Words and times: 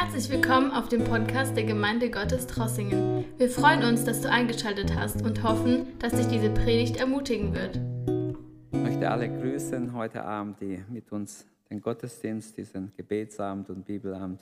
Herzlich 0.00 0.30
willkommen 0.30 0.70
auf 0.70 0.88
dem 0.88 1.02
Podcast 1.02 1.56
der 1.56 1.64
Gemeinde 1.64 2.08
Gottes 2.08 2.46
Trossingen. 2.46 3.24
Wir 3.36 3.50
freuen 3.50 3.82
uns, 3.82 4.04
dass 4.04 4.20
du 4.20 4.30
eingeschaltet 4.30 4.94
hast 4.94 5.22
und 5.22 5.42
hoffen, 5.42 5.98
dass 5.98 6.12
dich 6.12 6.28
diese 6.28 6.50
Predigt 6.50 6.98
ermutigen 6.98 7.52
wird. 7.52 7.80
Ich 8.70 8.78
möchte 8.78 9.10
alle 9.10 9.28
grüßen 9.28 9.92
heute 9.92 10.22
Abend, 10.22 10.60
die 10.60 10.80
mit 10.88 11.10
uns 11.10 11.48
den 11.68 11.80
Gottesdienst, 11.80 12.56
diesen 12.56 12.92
Gebetsabend 12.96 13.70
und 13.70 13.86
Bibelabend 13.86 14.40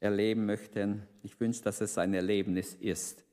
erleben 0.00 0.46
möchten. 0.46 1.02
Ich 1.22 1.38
wünsche, 1.38 1.62
dass 1.62 1.82
es 1.82 1.98
ein 1.98 2.14
Erlebnis 2.14 2.72
ist. 2.72 3.26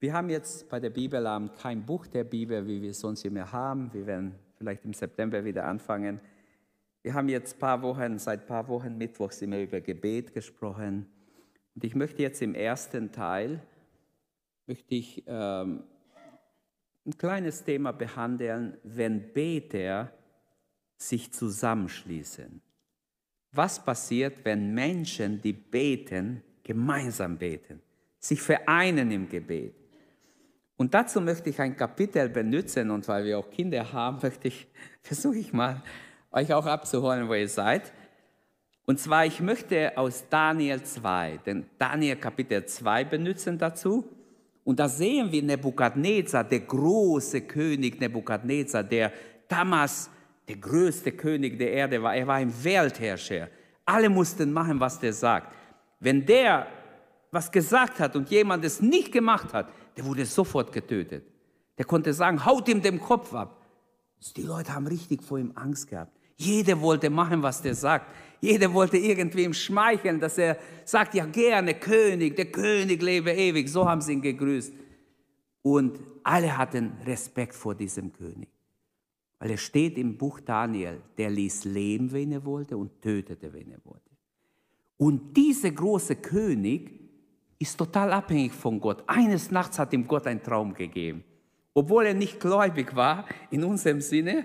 Wir 0.00 0.14
haben 0.14 0.30
jetzt 0.30 0.70
bei 0.70 0.80
der 0.80 0.90
Bibelabend 0.90 1.56
kein 1.56 1.84
Buch 1.84 2.06
der 2.06 2.24
Bibel, 2.24 2.66
wie 2.66 2.80
wir 2.80 2.92
es 2.92 3.00
sonst 3.00 3.22
immer 3.26 3.52
haben. 3.52 3.92
Wir 3.92 4.06
werden 4.06 4.34
vielleicht 4.56 4.86
im 4.86 4.94
September 4.94 5.44
wieder 5.44 5.66
anfangen. 5.66 6.20
Wir 7.02 7.14
haben 7.14 7.28
jetzt 7.28 7.58
paar 7.58 7.82
Wochen, 7.82 8.18
seit 8.18 8.46
paar 8.46 8.68
Wochen 8.68 8.98
Mittwochs 8.98 9.40
immer 9.42 9.60
über 9.60 9.80
Gebet 9.80 10.34
gesprochen. 10.34 11.06
Und 11.74 11.84
ich 11.84 11.94
möchte 11.94 12.22
jetzt 12.22 12.42
im 12.42 12.54
ersten 12.54 13.12
Teil, 13.12 13.60
möchte 14.66 14.94
ich 14.94 15.24
ähm, 15.26 15.84
ein 17.06 17.16
kleines 17.16 17.64
Thema 17.64 17.92
behandeln, 17.92 18.76
wenn 18.82 19.32
Beter 19.32 20.12
sich 20.96 21.32
zusammenschließen. 21.32 22.60
Was 23.52 23.82
passiert, 23.82 24.44
wenn 24.44 24.74
Menschen, 24.74 25.40
die 25.40 25.52
beten, 25.52 26.42
gemeinsam 26.62 27.38
beten, 27.38 27.80
sich 28.18 28.42
vereinen 28.42 29.10
im 29.10 29.28
Gebet? 29.28 29.74
Und 30.76 30.94
dazu 30.94 31.20
möchte 31.20 31.50
ich 31.50 31.60
ein 31.60 31.76
Kapitel 31.76 32.28
benutzen 32.28 32.90
und 32.90 33.08
weil 33.08 33.24
wir 33.24 33.38
auch 33.38 33.50
Kinder 33.50 33.90
haben, 33.92 34.18
möchte 34.22 34.48
ich, 34.48 34.66
versuche 35.00 35.38
ich 35.38 35.52
mal, 35.52 35.82
euch 36.38 36.52
auch 36.52 36.66
abzuholen, 36.66 37.28
wo 37.28 37.34
ihr 37.34 37.48
seid. 37.48 37.92
Und 38.86 38.98
zwar, 38.98 39.26
ich 39.26 39.40
möchte 39.40 39.96
aus 39.96 40.24
Daniel 40.30 40.82
2, 40.82 41.40
den 41.44 41.66
Daniel 41.78 42.16
Kapitel 42.16 42.64
2 42.64 43.04
benutzen 43.04 43.58
dazu. 43.58 44.08
Und 44.64 44.78
da 44.78 44.88
sehen 44.88 45.30
wir 45.30 45.42
Nebukadnezar, 45.42 46.44
der 46.44 46.60
große 46.60 47.42
König 47.42 48.00
Nebukadnezar, 48.00 48.82
der 48.82 49.12
damals 49.46 50.10
der 50.46 50.56
größte 50.56 51.12
König 51.12 51.58
der 51.58 51.72
Erde 51.72 52.02
war. 52.02 52.14
Er 52.14 52.26
war 52.26 52.36
ein 52.36 52.52
Weltherrscher. 52.64 53.48
Alle 53.84 54.08
mussten 54.08 54.52
machen, 54.52 54.80
was 54.80 54.98
der 54.98 55.12
sagt. 55.12 55.54
Wenn 56.00 56.24
der 56.24 56.66
was 57.30 57.50
gesagt 57.50 58.00
hat 58.00 58.16
und 58.16 58.30
jemand 58.30 58.64
es 58.64 58.80
nicht 58.80 59.12
gemacht 59.12 59.52
hat, 59.52 59.68
der 59.96 60.04
wurde 60.04 60.24
sofort 60.24 60.72
getötet. 60.72 61.24
Der 61.76 61.84
konnte 61.84 62.12
sagen, 62.12 62.44
haut 62.44 62.68
ihm 62.68 62.80
den 62.80 63.00
Kopf 63.00 63.34
ab. 63.34 63.66
Die 64.36 64.42
Leute 64.42 64.74
haben 64.74 64.86
richtig 64.86 65.22
vor 65.22 65.38
ihm 65.38 65.52
Angst 65.54 65.88
gehabt. 65.88 66.17
Jeder 66.38 66.80
wollte 66.80 67.10
machen, 67.10 67.42
was 67.42 67.60
der 67.60 67.74
sagt. 67.74 68.06
Jeder 68.40 68.72
wollte 68.72 68.96
irgendwie 68.96 69.42
ihm 69.44 69.52
schmeicheln, 69.52 70.20
dass 70.20 70.38
er 70.38 70.56
sagt, 70.84 71.14
ja 71.14 71.26
gerne 71.26 71.74
König, 71.74 72.36
der 72.36 72.46
König 72.46 73.02
lebe 73.02 73.32
ewig. 73.32 73.68
So 73.68 73.88
haben 73.88 74.00
sie 74.00 74.12
ihn 74.12 74.22
gegrüßt. 74.22 74.72
Und 75.62 75.98
alle 76.22 76.56
hatten 76.56 76.92
Respekt 77.04 77.54
vor 77.54 77.74
diesem 77.74 78.12
König. 78.12 78.48
Weil 79.40 79.50
er 79.50 79.56
steht 79.56 79.98
im 79.98 80.16
Buch 80.16 80.40
Daniel, 80.40 81.00
der 81.16 81.30
ließ 81.30 81.64
leben, 81.64 82.12
wen 82.12 82.30
er 82.32 82.44
wollte 82.44 82.76
und 82.76 83.02
tötete, 83.02 83.52
wen 83.52 83.72
er 83.72 83.84
wollte. 83.84 84.10
Und 84.96 85.36
dieser 85.36 85.72
große 85.72 86.16
König 86.16 87.00
ist 87.58 87.76
total 87.76 88.12
abhängig 88.12 88.52
von 88.52 88.80
Gott. 88.80 89.02
Eines 89.08 89.50
Nachts 89.50 89.78
hat 89.78 89.92
ihm 89.92 90.06
Gott 90.06 90.26
einen 90.28 90.42
Traum 90.42 90.74
gegeben. 90.74 91.24
Obwohl 91.74 92.06
er 92.06 92.14
nicht 92.14 92.40
gläubig 92.40 92.94
war, 92.94 93.26
in 93.50 93.64
unserem 93.64 94.00
Sinne, 94.00 94.44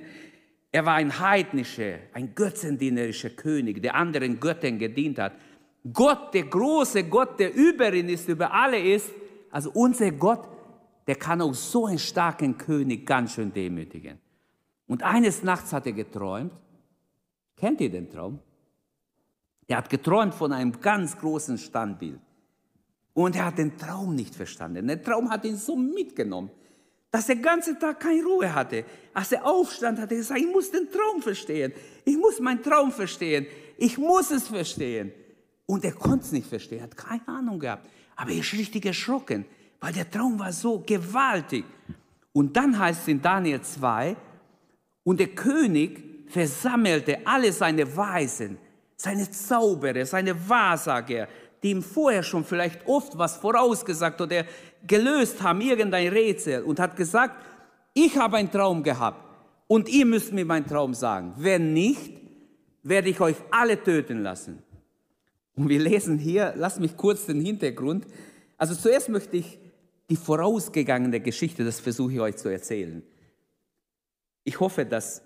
er 0.74 0.86
war 0.88 0.96
ein 0.96 1.20
heidnischer, 1.20 2.00
ein 2.14 2.34
götzendienerischer 2.34 3.30
König, 3.30 3.84
der 3.84 3.94
anderen 3.94 4.40
Göttern 4.40 4.80
gedient 4.80 5.20
hat. 5.20 5.34
Gott, 5.94 6.34
der 6.34 6.46
große 6.46 7.03
Gott, 7.03 7.40
der 7.40 7.53
über 7.53 7.94
ihn 7.94 8.09
ist, 8.09 8.28
über 8.28 8.52
alle 8.52 8.80
ist, 8.80 9.12
also 9.52 9.70
unser 9.72 10.12
Gott, 10.12 10.50
der 11.06 11.16
kann 11.16 11.42
auch 11.42 11.53
so 11.53 11.86
einen 11.86 12.00
starken 12.00 12.58
König 12.58 13.06
ganz 13.06 13.34
schön 13.34 13.53
demütigen. 13.53 14.18
Und 14.88 15.03
eines 15.03 15.44
Nachts 15.44 15.72
hat 15.74 15.86
er 15.86 15.94
geträumt. 15.94 16.53
Kennt 17.56 17.80
ihr 17.80 17.92
den 17.92 18.09
Traum? 18.09 18.40
Er 19.68 19.78
hat 19.78 19.92
geträumt 19.92 20.34
von 20.34 20.52
einem 20.52 20.81
ganz 20.81 21.16
großen 21.16 21.59
Standbild. 21.59 22.20
Und 23.14 23.36
er 23.36 23.46
hat 23.46 23.59
den 23.59 23.78
Traum 23.78 24.16
nicht 24.16 24.34
verstanden. 24.34 24.88
Der 24.88 25.03
Traum 25.03 25.30
hat 25.30 25.46
ihn 25.46 25.56
so 25.56 25.76
mitgenommen 25.76 26.50
dass 27.13 27.29
er 27.29 27.35
den 27.35 27.44
ganzen 27.44 27.79
Tag 27.79 28.00
keine 28.00 28.24
Ruhe 28.24 28.51
hatte. 28.51 28.84
Als 29.13 29.31
er 29.31 29.46
aufstand, 29.46 30.00
hat 30.00 30.09
er 30.09 30.18
gesagt, 30.18 30.40
ich 30.40 30.47
muss 30.47 30.72
den 30.72 30.90
Traum 30.90 31.22
verstehen. 31.22 31.72
Ich 32.03 32.18
muss 32.18 32.40
meinen 32.40 32.63
Traum 32.63 32.91
verstehen. 32.91 33.46
Ich 33.78 34.00
muss 34.00 34.31
es 34.31 34.47
verstehen. 34.47 35.13
Und 35.68 35.85
er 35.85 35.91
konnte 35.91 36.25
es 36.25 36.31
nicht 36.31 36.47
verstehen, 36.47 36.81
hat 36.81 36.97
keine 36.97 37.28
Ahnung 37.28 37.59
gehabt. 37.59 37.88
Aber 38.16 38.31
er 38.31 38.40
ist 38.40 38.52
richtig 38.53 38.88
erschrocken, 38.88 39.46
weil 39.79 39.94
der 39.94 40.09
Traum 40.09 40.40
war 40.40 40.52
so 40.52 40.79
gewaltig. 40.79 41.63
Und 42.31 42.57
dann 42.57 42.79
heißt 42.79 43.03
es 43.03 43.07
in 43.07 43.22
Daniel 43.22 43.62
2, 43.62 44.16
und 45.03 45.19
der 45.19 45.28
König 45.28 46.03
versammelte 46.29 47.19
alle 47.28 47.52
seine 47.53 47.96
Weisen, 47.96 48.57
seine 48.96 49.29
Zauberer, 49.29 50.03
seine 50.07 50.50
Wahrsager, 50.50 51.28
die 51.63 51.72
ihm 51.72 51.81
vorher 51.81 52.24
schon 52.24 52.44
vielleicht 52.44 52.85
oft 52.88 53.18
was 53.18 53.38
vorausgesagt 53.38 54.19
oder 54.22 54.46
gelöst 54.85 55.41
haben, 55.41 55.62
irgendein 55.62 56.09
Rätsel 56.09 56.63
und 56.63 56.79
hat 56.79 56.96
gesagt, 56.96 57.35
ich 57.94 58.18
habe 58.18 58.38
einen 58.38 58.51
Traum 58.51 58.84
gehabt 58.84 59.24
und 59.68 59.88
ihr 59.88 60.06
müsst 60.06 60.34
mir 60.34 60.46
meinen 60.46 60.68
Traum 60.68 60.94
sagen. 60.94 61.34
Wenn 61.38 61.73
nicht, 61.73 62.12
werde 62.84 63.09
ich 63.09 63.19
euch 63.22 63.38
alle 63.50 63.81
töten 63.81 64.22
lassen. 64.22 64.62
Und 65.56 65.69
wir 65.69 65.79
lesen 65.79 66.18
hier, 66.18 66.53
lass 66.57 66.79
mich 66.79 66.97
kurz 66.97 67.25
den 67.25 67.40
Hintergrund. 67.40 68.06
Also 68.57 68.75
zuerst 68.75 69.09
möchte 69.09 69.38
ich 69.38 69.59
die 70.09 70.16
vorausgegangene 70.16 71.19
Geschichte, 71.22 71.63
das 71.63 71.79
versuche 71.79 72.13
ich 72.13 72.19
euch 72.19 72.35
zu 72.35 72.50
erzählen. 72.50 73.03
Ich 74.44 74.59
hoffe, 74.59 74.85
dass, 74.85 75.22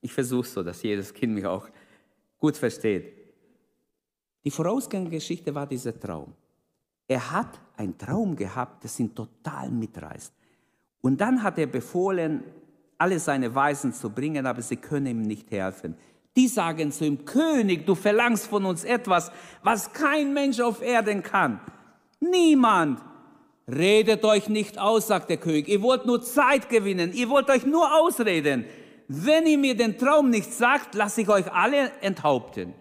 ich 0.00 0.12
versuche 0.12 0.46
so, 0.46 0.62
dass 0.62 0.82
jedes 0.82 1.12
Kind 1.12 1.34
mich 1.34 1.44
auch 1.44 1.68
gut 2.38 2.56
versteht. 2.56 3.12
Die 4.46 4.52
vorausgegangene 4.52 5.10
Geschichte 5.10 5.52
war 5.52 5.66
dieser 5.66 5.98
Traum. 5.98 6.32
Er 7.08 7.32
hat 7.32 7.58
einen 7.76 7.98
Traum 7.98 8.36
gehabt, 8.36 8.84
das 8.84 9.00
ihn 9.00 9.12
total 9.12 9.70
mitreißt. 9.70 10.32
Und 11.00 11.20
dann 11.20 11.42
hat 11.42 11.58
er 11.58 11.66
befohlen, 11.66 12.44
alle 12.96 13.18
seine 13.18 13.52
Weisen 13.52 13.92
zu 13.92 14.08
bringen, 14.08 14.46
aber 14.46 14.62
sie 14.62 14.76
können 14.76 15.06
ihm 15.06 15.22
nicht 15.22 15.50
helfen. 15.50 15.96
Die 16.36 16.46
sagen 16.46 16.92
zu 16.92 17.06
ihm, 17.06 17.24
König, 17.24 17.86
du 17.86 17.96
verlangst 17.96 18.46
von 18.46 18.64
uns 18.66 18.84
etwas, 18.84 19.32
was 19.64 19.92
kein 19.92 20.32
Mensch 20.32 20.60
auf 20.60 20.80
Erden 20.80 21.24
kann. 21.24 21.58
Niemand. 22.20 23.00
Redet 23.66 24.24
euch 24.24 24.48
nicht 24.48 24.78
aus, 24.78 25.08
sagt 25.08 25.28
der 25.28 25.38
König. 25.38 25.66
Ihr 25.66 25.82
wollt 25.82 26.06
nur 26.06 26.22
Zeit 26.22 26.68
gewinnen. 26.68 27.12
Ihr 27.12 27.28
wollt 27.30 27.50
euch 27.50 27.66
nur 27.66 27.92
ausreden. 28.00 28.64
Wenn 29.08 29.44
ihr 29.46 29.58
mir 29.58 29.76
den 29.76 29.98
Traum 29.98 30.30
nicht 30.30 30.54
sagt, 30.54 30.94
lasse 30.94 31.22
ich 31.22 31.28
euch 31.28 31.52
alle 31.52 31.90
enthaupten. 32.00 32.74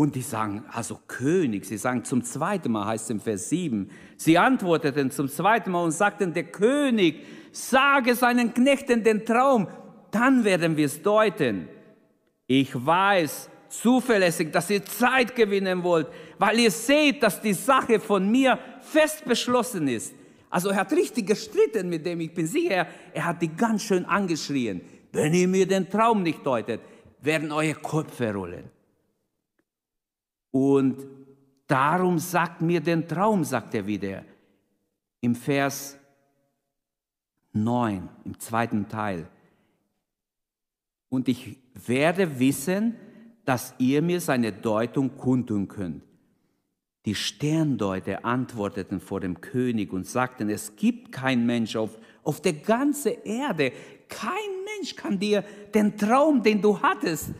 Und 0.00 0.14
die 0.14 0.22
sagen, 0.22 0.64
also 0.72 0.98
König, 1.06 1.66
sie 1.66 1.76
sagen 1.76 2.04
zum 2.04 2.24
zweiten 2.24 2.72
Mal, 2.72 2.86
heißt 2.86 3.04
es 3.04 3.10
im 3.10 3.20
Vers 3.20 3.50
7, 3.50 3.90
sie 4.16 4.38
antworteten 4.38 5.10
zum 5.10 5.28
zweiten 5.28 5.72
Mal 5.72 5.84
und 5.84 5.90
sagten, 5.90 6.32
der 6.32 6.44
König, 6.44 7.26
sage 7.52 8.14
seinen 8.14 8.54
Knechten 8.54 9.04
den 9.04 9.26
Traum, 9.26 9.68
dann 10.10 10.42
werden 10.42 10.78
wir 10.78 10.86
es 10.86 11.02
deuten. 11.02 11.68
Ich 12.46 12.70
weiß 12.74 13.50
zuverlässig, 13.68 14.50
dass 14.50 14.70
ihr 14.70 14.82
Zeit 14.86 15.36
gewinnen 15.36 15.82
wollt, 15.82 16.06
weil 16.38 16.60
ihr 16.60 16.70
seht, 16.70 17.22
dass 17.22 17.42
die 17.42 17.52
Sache 17.52 18.00
von 18.00 18.26
mir 18.32 18.58
fest 18.80 19.26
beschlossen 19.26 19.86
ist. 19.86 20.14
Also 20.48 20.70
er 20.70 20.76
hat 20.76 20.92
richtig 20.92 21.26
gestritten 21.26 21.90
mit 21.90 22.06
dem, 22.06 22.20
ich 22.20 22.32
bin 22.32 22.46
sicher, 22.46 22.86
er 23.12 23.24
hat 23.26 23.42
die 23.42 23.54
ganz 23.54 23.82
schön 23.82 24.06
angeschrien. 24.06 24.80
Wenn 25.12 25.34
ihr 25.34 25.46
mir 25.46 25.66
den 25.66 25.90
Traum 25.90 26.22
nicht 26.22 26.46
deutet, 26.46 26.80
werden 27.20 27.52
eure 27.52 27.74
Köpfe 27.74 28.32
rollen. 28.32 28.79
Und 30.50 31.06
darum 31.66 32.18
sagt 32.18 32.62
mir 32.62 32.80
den 32.80 33.06
Traum, 33.06 33.44
sagt 33.44 33.74
er 33.74 33.86
wieder 33.86 34.24
im 35.20 35.34
Vers 35.34 35.98
9, 37.52 38.08
im 38.24 38.38
zweiten 38.38 38.88
Teil. 38.88 39.28
Und 41.08 41.28
ich 41.28 41.58
werde 41.74 42.38
wissen, 42.38 42.96
dass 43.44 43.74
ihr 43.78 44.00
mir 44.02 44.20
seine 44.20 44.52
Deutung 44.52 45.16
kundtun 45.16 45.68
könnt. 45.68 46.04
Die 47.06 47.14
Sterndeuter 47.14 48.24
antworteten 48.24 49.00
vor 49.00 49.20
dem 49.20 49.40
König 49.40 49.92
und 49.92 50.06
sagten, 50.06 50.50
es 50.50 50.76
gibt 50.76 51.12
kein 51.12 51.46
Mensch 51.46 51.74
auf, 51.74 51.98
auf 52.22 52.42
der 52.42 52.52
ganzen 52.52 53.14
Erde, 53.24 53.72
kein 54.08 54.30
Mensch 54.76 54.96
kann 54.96 55.18
dir 55.18 55.42
den 55.74 55.96
Traum, 55.96 56.42
den 56.42 56.60
du 56.60 56.80
hattest, 56.80 57.30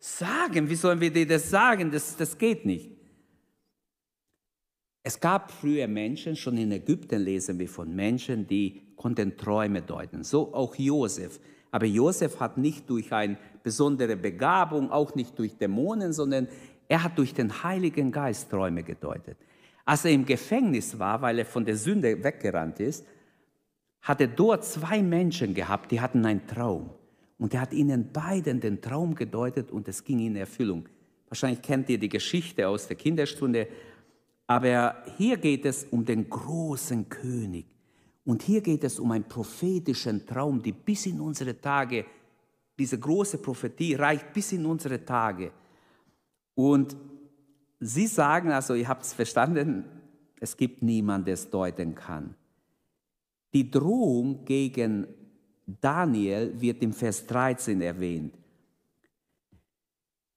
sagen. 0.00 0.68
Wie 0.68 0.74
sollen 0.74 1.00
wir 1.00 1.12
dir 1.12 1.26
das 1.26 1.48
sagen? 1.48 1.92
Das, 1.92 2.16
das 2.16 2.36
geht 2.36 2.66
nicht. 2.66 2.90
Es 5.02 5.18
gab 5.18 5.50
früher 5.52 5.86
Menschen, 5.86 6.36
schon 6.36 6.58
in 6.58 6.72
Ägypten 6.72 7.22
lesen 7.22 7.58
wir 7.58 7.68
von 7.68 7.94
Menschen, 7.94 8.46
die 8.46 8.82
konnten 8.96 9.36
Träume 9.36 9.82
deuten. 9.82 10.24
So 10.24 10.52
auch 10.52 10.74
Josef. 10.74 11.38
Aber 11.70 11.86
Josef 11.86 12.40
hat 12.40 12.58
nicht 12.58 12.90
durch 12.90 13.12
eine 13.12 13.38
besondere 13.62 14.16
Begabung, 14.16 14.90
auch 14.90 15.14
nicht 15.14 15.38
durch 15.38 15.56
Dämonen, 15.56 16.12
sondern 16.12 16.48
er 16.88 17.04
hat 17.04 17.16
durch 17.16 17.32
den 17.32 17.62
Heiligen 17.62 18.10
Geist 18.10 18.50
Träume 18.50 18.82
gedeutet. 18.82 19.38
Als 19.84 20.04
er 20.04 20.10
im 20.10 20.26
Gefängnis 20.26 20.98
war, 20.98 21.22
weil 21.22 21.38
er 21.38 21.46
von 21.46 21.64
der 21.64 21.76
Sünde 21.76 22.22
weggerannt 22.22 22.80
ist, 22.80 23.06
hat 24.02 24.20
er 24.20 24.28
dort 24.28 24.64
zwei 24.64 25.02
Menschen 25.02 25.54
gehabt, 25.54 25.92
die 25.92 26.00
hatten 26.00 26.24
einen 26.26 26.46
Traum. 26.46 26.90
Und 27.40 27.54
er 27.54 27.62
hat 27.62 27.72
ihnen 27.72 28.12
beiden 28.12 28.60
den 28.60 28.82
Traum 28.82 29.14
gedeutet 29.14 29.72
und 29.72 29.88
es 29.88 30.04
ging 30.04 30.20
in 30.20 30.36
Erfüllung. 30.36 30.86
Wahrscheinlich 31.26 31.62
kennt 31.62 31.88
ihr 31.88 31.98
die 31.98 32.10
Geschichte 32.10 32.68
aus 32.68 32.86
der 32.86 32.96
Kinderstunde, 32.96 33.66
aber 34.46 35.02
hier 35.16 35.38
geht 35.38 35.64
es 35.64 35.84
um 35.84 36.04
den 36.04 36.28
großen 36.28 37.08
König. 37.08 37.64
Und 38.26 38.42
hier 38.42 38.60
geht 38.60 38.84
es 38.84 38.98
um 38.98 39.10
einen 39.12 39.24
prophetischen 39.24 40.26
Traum, 40.26 40.62
die 40.62 40.72
bis 40.72 41.06
in 41.06 41.18
unsere 41.18 41.58
Tage, 41.58 42.04
diese 42.78 42.98
große 42.98 43.38
Prophetie 43.38 43.94
reicht 43.94 44.34
bis 44.34 44.52
in 44.52 44.66
unsere 44.66 45.02
Tage. 45.02 45.50
Und 46.54 46.94
Sie 47.82 48.06
sagen 48.06 48.52
also, 48.52 48.74
ihr 48.74 48.86
habt 48.86 49.04
es 49.04 49.14
verstanden, 49.14 49.86
es 50.38 50.54
gibt 50.54 50.82
niemanden, 50.82 51.24
der 51.24 51.34
es 51.34 51.48
deuten 51.48 51.94
kann. 51.94 52.34
Die 53.54 53.70
Drohung 53.70 54.44
gegen 54.44 55.06
Daniel 55.66 56.52
wird 56.60 56.82
im 56.82 56.92
Vers 56.92 57.26
13 57.26 57.80
erwähnt. 57.80 58.34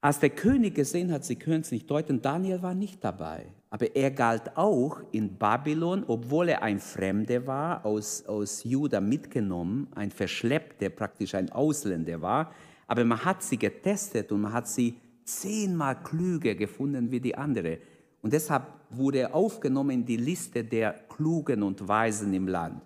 Als 0.03 0.19
der 0.19 0.31
König 0.31 0.75
gesehen 0.75 1.13
hat, 1.13 1.23
sie 1.23 1.37
können 1.37 1.61
es 1.61 1.71
nicht 1.71 1.89
deuten, 1.89 2.21
Daniel 2.21 2.61
war 2.61 2.73
nicht 2.73 3.01
dabei. 3.01 3.45
Aber 3.69 3.95
er 3.95 4.11
galt 4.11 4.57
auch 4.57 5.01
in 5.13 5.37
Babylon, 5.37 6.03
obwohl 6.05 6.49
er 6.49 6.61
ein 6.61 6.79
Fremder 6.79 7.47
war, 7.47 7.85
aus, 7.85 8.25
aus 8.25 8.65
Juda 8.65 8.99
mitgenommen, 8.99 9.87
ein 9.95 10.11
Verschleppter, 10.11 10.89
praktisch 10.89 11.33
ein 11.35 11.51
Ausländer 11.51 12.21
war. 12.21 12.51
Aber 12.85 13.05
man 13.05 13.23
hat 13.23 13.41
sie 13.43 13.57
getestet 13.57 14.31
und 14.33 14.41
man 14.41 14.51
hat 14.51 14.67
sie 14.67 14.95
zehnmal 15.23 16.03
klüger 16.03 16.53
gefunden 16.53 17.09
wie 17.09 17.21
die 17.21 17.35
andere. 17.35 17.77
Und 18.21 18.33
deshalb 18.33 18.65
wurde 18.89 19.19
er 19.19 19.33
aufgenommen 19.33 19.91
in 19.91 20.05
die 20.05 20.17
Liste 20.17 20.63
der 20.63 20.93
Klugen 21.07 21.63
und 21.63 21.87
Weisen 21.87 22.33
im 22.33 22.47
Land. 22.47 22.81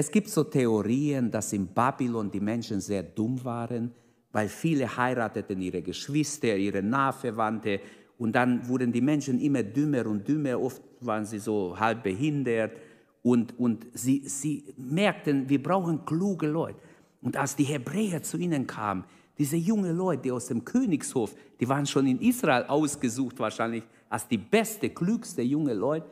Es 0.00 0.12
gibt 0.12 0.28
so 0.28 0.44
Theorien, 0.44 1.28
dass 1.28 1.52
in 1.52 1.66
Babylon 1.66 2.30
die 2.30 2.38
Menschen 2.38 2.80
sehr 2.80 3.02
dumm 3.02 3.44
waren, 3.44 3.90
weil 4.30 4.48
viele 4.48 4.96
heirateten 4.96 5.60
ihre 5.60 5.82
Geschwister, 5.82 6.56
ihre 6.56 6.84
Nahverwandte 6.84 7.80
und 8.16 8.32
dann 8.32 8.68
wurden 8.68 8.92
die 8.92 9.00
Menschen 9.00 9.40
immer 9.40 9.64
dümmer 9.64 10.06
und 10.06 10.28
dümmer. 10.28 10.60
Oft 10.60 10.80
waren 11.00 11.26
sie 11.26 11.40
so 11.40 11.76
halb 11.76 12.04
behindert 12.04 12.76
und, 13.24 13.58
und 13.58 13.88
sie, 13.92 14.22
sie 14.28 14.72
merkten, 14.76 15.48
wir 15.48 15.60
brauchen 15.60 16.04
kluge 16.04 16.46
Leute. 16.46 16.78
Und 17.20 17.36
als 17.36 17.56
die 17.56 17.64
Hebräer 17.64 18.22
zu 18.22 18.38
ihnen 18.38 18.68
kamen, 18.68 19.02
diese 19.36 19.56
jungen 19.56 19.96
Leute 19.96 20.22
die 20.22 20.30
aus 20.30 20.46
dem 20.46 20.64
Königshof, 20.64 21.34
die 21.58 21.68
waren 21.68 21.86
schon 21.86 22.06
in 22.06 22.20
Israel 22.20 22.66
ausgesucht 22.68 23.40
wahrscheinlich 23.40 23.82
als 24.08 24.28
die 24.28 24.38
beste, 24.38 24.90
klügste 24.90 25.42
junge 25.42 25.74
Leute. 25.74 26.06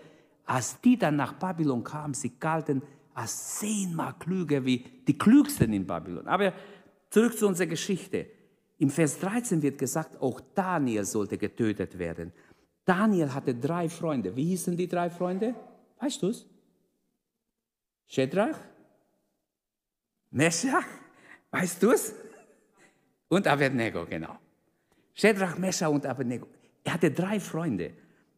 Als 0.44 0.80
die 0.80 0.96
dann 0.96 1.14
nach 1.14 1.34
Babylon 1.34 1.84
kamen, 1.84 2.14
sie 2.14 2.32
galten 2.40 2.82
als 3.16 3.58
zehnmal 3.58 4.14
klüger 4.18 4.64
wie 4.64 4.84
die 5.06 5.16
klügsten 5.16 5.72
in 5.72 5.86
Babylon. 5.86 6.28
Aber 6.28 6.52
zurück 7.08 7.36
zu 7.38 7.46
unserer 7.46 7.66
Geschichte. 7.66 8.26
Im 8.78 8.90
Vers 8.90 9.18
13 9.20 9.62
wird 9.62 9.78
gesagt, 9.78 10.20
auch 10.20 10.38
Daniel 10.54 11.04
sollte 11.04 11.38
getötet 11.38 11.98
werden. 11.98 12.30
Daniel 12.84 13.32
hatte 13.32 13.54
drei 13.54 13.88
Freunde. 13.88 14.36
Wie 14.36 14.44
hießen 14.44 14.76
die 14.76 14.86
drei 14.86 15.08
Freunde? 15.08 15.54
Weißt 15.98 16.22
du 16.22 16.28
es? 16.28 16.46
Shedrach? 18.06 18.58
Meshach? 20.30 20.86
Weißt 21.50 21.82
du 21.82 21.92
es? 21.92 22.14
Und 23.28 23.46
Abednego, 23.46 24.04
genau. 24.04 24.36
Shedrach, 25.14 25.56
Mescha 25.56 25.86
und 25.88 26.04
Abednego. 26.04 26.46
Er 26.84 26.94
hatte 26.94 27.10
drei 27.10 27.40
Freunde. 27.40 27.94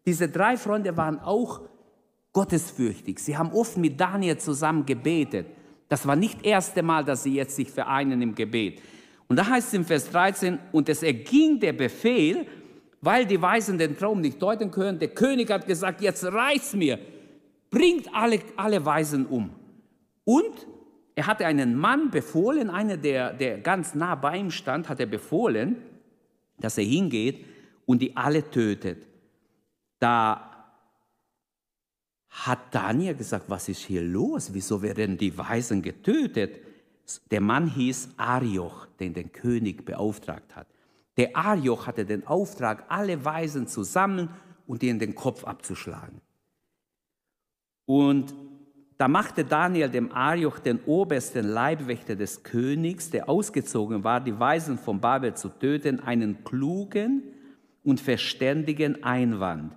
Diese 0.07 0.29
drei 0.29 0.57
Freunde 0.57 0.97
waren 0.97 1.19
auch 1.19 1.69
gottesfürchtig. 2.39 3.19
Sie 3.19 3.37
haben 3.37 3.51
oft 3.51 3.77
mit 3.77 3.99
Daniel 3.99 4.39
zusammen 4.39 4.87
gebetet. 4.87 5.49
Das 5.89 6.07
war 6.07 6.15
nicht 6.15 6.37
das 6.37 6.45
erste 6.45 6.85
Mal, 6.85 7.03
dass 7.03 7.25
sie 7.25 7.35
jetzt 7.35 7.57
sich 7.57 7.69
vereinen 7.69 8.23
im 8.23 8.33
Gebet. 8.33 8.81
Und 9.27 9.41
da 9.41 9.49
heißt 9.49 9.67
es 9.67 9.75
im 9.75 9.85
Vers 9.85 10.09
13, 10.13 10.57
und 10.71 10.89
es 10.89 11.03
erging 11.03 11.59
der 11.59 11.73
Befehl, 11.73 12.47
weil 13.01 13.27
die 13.27 13.43
Weisen 13.43 13.77
den 13.77 13.99
Traum 13.99 14.21
nicht 14.21 14.41
deuten 14.41 14.71
können, 14.71 15.01
der 15.01 15.09
König 15.09 15.51
hat 15.51 15.67
gesagt, 15.67 16.01
jetzt 16.01 16.25
reicht's 16.27 16.75
mir, 16.75 17.01
bringt 17.71 18.07
alle, 18.15 18.39
alle 18.55 18.85
Weisen 18.85 19.27
um. 19.27 19.51
Und 20.23 20.69
er 21.17 21.27
hatte 21.27 21.45
einen 21.45 21.75
Mann 21.75 22.13
befohlen, 22.13 22.71
einer, 22.71 22.97
der, 22.97 23.33
der 23.33 23.59
ganz 23.59 23.97
nah 23.97 24.15
bei 24.15 24.37
ihm 24.37 24.53
stand, 24.53 24.89
hat 24.89 25.01
er 25.01 25.07
befohlen, 25.07 25.75
dass 26.61 26.79
er 26.79 26.85
hingeht 26.85 27.45
und 27.85 28.01
die 28.01 28.17
alle 28.17 28.49
tötet. 28.49 29.09
Da 29.99 30.48
hat 32.31 32.75
Daniel 32.75 33.15
gesagt, 33.15 33.49
was 33.49 33.69
ist 33.69 33.85
hier 33.85 34.03
los? 34.03 34.53
Wieso 34.53 34.83
werden 34.83 35.17
die 35.17 35.37
Weisen 35.37 35.83
getötet? 35.83 36.61
Der 37.31 37.41
Mann 37.41 37.69
hieß 37.69 38.11
Arioch, 38.17 38.87
den 39.01 39.15
der 39.15 39.25
König 39.25 39.85
beauftragt 39.85 40.55
hat. 40.55 40.67
Der 41.17 41.37
Arioch 41.37 41.87
hatte 41.87 42.05
den 42.05 42.27
Auftrag, 42.27 42.85
alle 42.89 43.25
Weisen 43.25 43.67
zusammen 43.67 44.31
und 44.67 44.83
ihnen 44.83 44.99
den 44.99 45.15
Kopf 45.15 45.45
abzuschlagen. 45.45 46.21
Und 47.87 48.35
da 48.99 49.09
machte 49.09 49.45
Daniel 49.45 49.89
dem 49.89 50.13
Arioch, 50.13 50.59
den 50.59 50.81
obersten 50.85 51.47
Leibwächter 51.47 52.17
des 52.17 52.43
Königs, 52.43 53.11
der 53.11 53.29
ausgezogen 53.29 54.05
war, 54.05 54.21
die 54.21 54.39
Weisen 54.39 54.77
von 54.77 55.01
Babel 55.01 55.35
zu 55.35 55.49
töten, 55.49 56.01
einen 56.01 56.45
klugen 56.45 57.23
und 57.85 58.01
verständigen 58.01 59.03
Einwand, 59.05 59.73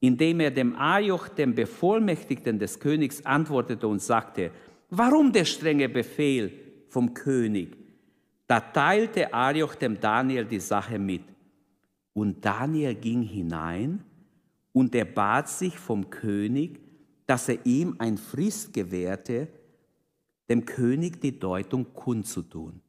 indem 0.00 0.40
er 0.40 0.50
dem 0.50 0.76
Arioch, 0.76 1.28
dem 1.28 1.54
Bevollmächtigten 1.54 2.58
des 2.58 2.78
Königs, 2.78 3.24
antwortete 3.24 3.88
und 3.88 4.00
sagte, 4.00 4.50
warum 4.90 5.32
der 5.32 5.44
strenge 5.44 5.88
Befehl 5.88 6.52
vom 6.88 7.14
König? 7.14 7.76
Da 8.46 8.60
teilte 8.60 9.32
Arioch 9.34 9.74
dem 9.74 10.00
Daniel 10.00 10.44
die 10.44 10.60
Sache 10.60 10.98
mit. 10.98 11.24
Und 12.14 12.44
Daniel 12.44 12.94
ging 12.94 13.22
hinein 13.22 14.02
und 14.72 14.94
er 14.94 15.04
bat 15.04 15.48
sich 15.48 15.78
vom 15.78 16.08
König, 16.08 16.80
dass 17.26 17.48
er 17.48 17.64
ihm 17.66 17.96
ein 17.98 18.16
Frist 18.16 18.72
gewährte, 18.72 19.48
dem 20.48 20.64
König 20.64 21.20
die 21.20 21.38
Deutung 21.38 21.92
kundzutun. 21.92 22.80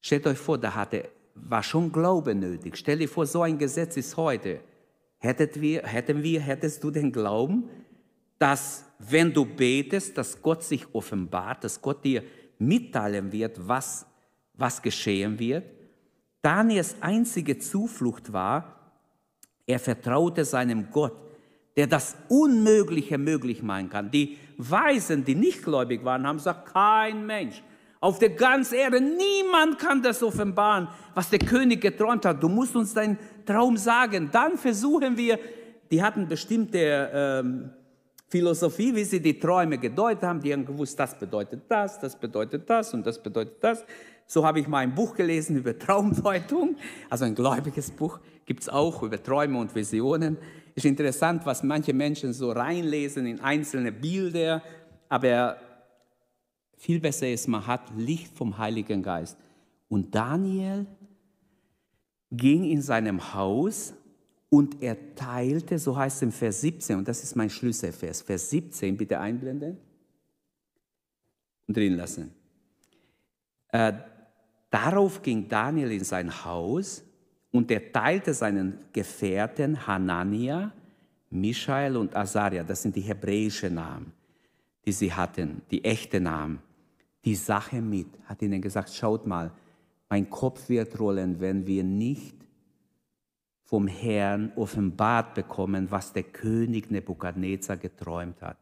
Stellt 0.00 0.26
euch 0.26 0.38
vor, 0.38 0.58
da 0.58 0.74
hatte, 0.74 1.08
war 1.34 1.62
schon 1.62 1.90
Glaube 1.90 2.34
nötig. 2.34 2.76
Stell 2.76 2.98
dir 2.98 3.08
vor, 3.08 3.26
so 3.26 3.42
ein 3.42 3.56
Gesetz 3.56 3.96
ist 3.96 4.16
heute. 4.16 4.60
Hättet 5.24 5.60
wir, 5.60 5.82
hätten 5.82 6.22
wir, 6.22 6.40
hättest 6.40 6.84
du 6.84 6.90
den 6.90 7.10
Glauben, 7.10 7.64
dass 8.38 8.84
wenn 8.98 9.32
du 9.32 9.44
betest, 9.44 10.18
dass 10.18 10.40
Gott 10.40 10.62
sich 10.62 10.94
offenbart, 10.94 11.64
dass 11.64 11.80
Gott 11.80 12.04
dir 12.04 12.22
mitteilen 12.58 13.32
wird, 13.32 13.66
was, 13.66 14.06
was 14.54 14.82
geschehen 14.82 15.38
wird? 15.38 15.64
Daniels 16.42 16.96
einzige 17.00 17.58
Zuflucht 17.58 18.32
war, 18.32 18.92
er 19.66 19.78
vertraute 19.78 20.44
seinem 20.44 20.90
Gott 20.90 21.24
der 21.76 21.86
das 21.86 22.16
Unmögliche 22.28 23.18
möglich 23.18 23.62
machen 23.62 23.90
kann. 23.90 24.10
Die 24.10 24.38
Weisen, 24.56 25.24
die 25.24 25.34
nicht 25.34 25.62
gläubig 25.62 26.04
waren, 26.04 26.26
haben 26.26 26.36
gesagt, 26.36 26.72
kein 26.72 27.26
Mensch 27.26 27.62
auf 28.04 28.18
der 28.18 28.28
ganzen 28.28 28.74
Erde, 28.74 29.00
niemand 29.00 29.78
kann 29.78 30.02
das 30.02 30.22
offenbaren, 30.22 30.88
was 31.14 31.30
der 31.30 31.38
König 31.38 31.80
geträumt 31.80 32.26
hat. 32.26 32.42
Du 32.42 32.50
musst 32.50 32.76
uns 32.76 32.92
deinen 32.92 33.18
Traum 33.46 33.78
sagen. 33.78 34.28
Dann 34.30 34.58
versuchen 34.58 35.16
wir, 35.16 35.38
die 35.90 36.02
hatten 36.02 36.28
bestimmte 36.28 37.10
ähm, 37.14 37.70
Philosophie, 38.28 38.94
wie 38.94 39.04
sie 39.04 39.20
die 39.20 39.38
Träume 39.38 39.78
gedeutet 39.78 40.22
haben. 40.22 40.42
Die 40.42 40.52
haben 40.52 40.66
gewusst, 40.66 41.00
das 41.00 41.18
bedeutet 41.18 41.62
das, 41.66 41.98
das 41.98 42.14
bedeutet 42.14 42.68
das 42.68 42.92
und 42.92 43.06
das 43.06 43.22
bedeutet 43.22 43.56
das. 43.64 43.86
So 44.26 44.44
habe 44.44 44.60
ich 44.60 44.68
mal 44.68 44.80
ein 44.80 44.94
Buch 44.94 45.14
gelesen 45.14 45.56
über 45.56 45.78
Traumdeutung, 45.78 46.76
also 47.08 47.24
ein 47.24 47.34
gläubiges 47.34 47.90
Buch 47.90 48.20
gibt 48.44 48.60
es 48.60 48.68
auch 48.68 49.02
über 49.02 49.22
Träume 49.22 49.58
und 49.58 49.74
Visionen. 49.74 50.36
Ist 50.74 50.84
interessant, 50.84 51.46
was 51.46 51.62
manche 51.62 51.94
Menschen 51.94 52.34
so 52.34 52.52
reinlesen 52.52 53.24
in 53.24 53.40
einzelne 53.40 53.92
Bilder, 53.92 54.62
aber 55.08 55.56
viel 56.84 57.00
besser 57.00 57.30
ist, 57.30 57.48
man 57.48 57.66
hat 57.66 57.96
Licht 57.96 58.36
vom 58.36 58.58
Heiligen 58.58 59.02
Geist. 59.02 59.38
Und 59.88 60.14
Daniel 60.14 60.86
ging 62.30 62.64
in 62.64 62.82
seinem 62.82 63.32
Haus 63.32 63.94
und 64.50 64.82
er 64.82 65.14
teilte, 65.14 65.78
so 65.78 65.96
heißt 65.96 66.16
es 66.16 66.22
im 66.22 66.30
Vers 66.32 66.60
17, 66.60 66.98
und 66.98 67.08
das 67.08 67.22
ist 67.22 67.36
mein 67.36 67.48
Schlüsselvers, 67.48 68.20
Vers 68.20 68.50
17, 68.50 68.98
bitte 68.98 69.18
einblenden 69.18 69.78
und 71.66 71.74
drin 71.74 71.94
lassen. 71.94 72.32
Äh, 73.68 73.94
darauf 74.68 75.22
ging 75.22 75.48
Daniel 75.48 75.90
in 75.90 76.04
sein 76.04 76.44
Haus 76.44 77.02
und 77.50 77.70
er 77.70 77.92
teilte 77.92 78.34
seinen 78.34 78.78
Gefährten 78.92 79.86
Hanania, 79.86 80.70
Michael 81.30 81.96
und 81.96 82.14
Azaria, 82.14 82.62
das 82.62 82.82
sind 82.82 82.94
die 82.94 83.00
hebräischen 83.00 83.74
Namen, 83.74 84.12
die 84.84 84.92
sie 84.92 85.10
hatten, 85.10 85.62
die 85.70 85.82
echten 85.82 86.24
Namen, 86.24 86.60
die 87.24 87.34
Sache 87.34 87.80
mit, 87.80 88.08
hat 88.26 88.42
ihnen 88.42 88.60
gesagt, 88.60 88.90
schaut 88.90 89.26
mal, 89.26 89.52
mein 90.08 90.28
Kopf 90.28 90.68
wird 90.68 90.98
rollen, 91.00 91.40
wenn 91.40 91.66
wir 91.66 91.82
nicht 91.82 92.36
vom 93.62 93.88
Herrn 93.88 94.52
offenbart 94.56 95.34
bekommen, 95.34 95.90
was 95.90 96.12
der 96.12 96.22
König 96.22 96.90
Nebukadnezar 96.90 97.78
geträumt 97.78 98.42
hat. 98.42 98.58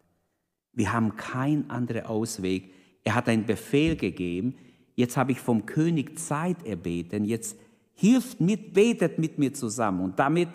Wir 0.72 0.92
haben 0.92 1.16
keinen 1.16 1.68
anderen 1.70 2.06
Ausweg. 2.06 2.72
Er 3.04 3.16
hat 3.16 3.28
einen 3.28 3.44
Befehl 3.44 3.96
gegeben. 3.96 4.54
Jetzt 4.94 5.16
habe 5.16 5.32
ich 5.32 5.40
vom 5.40 5.66
König 5.66 6.18
Zeit 6.18 6.64
erbeten. 6.64 7.24
Jetzt 7.24 7.58
hilft 7.94 8.40
mit, 8.40 8.72
betet 8.72 9.18
mit 9.18 9.38
mir 9.38 9.52
zusammen. 9.52 10.00
Und 10.00 10.18
damit 10.18 10.48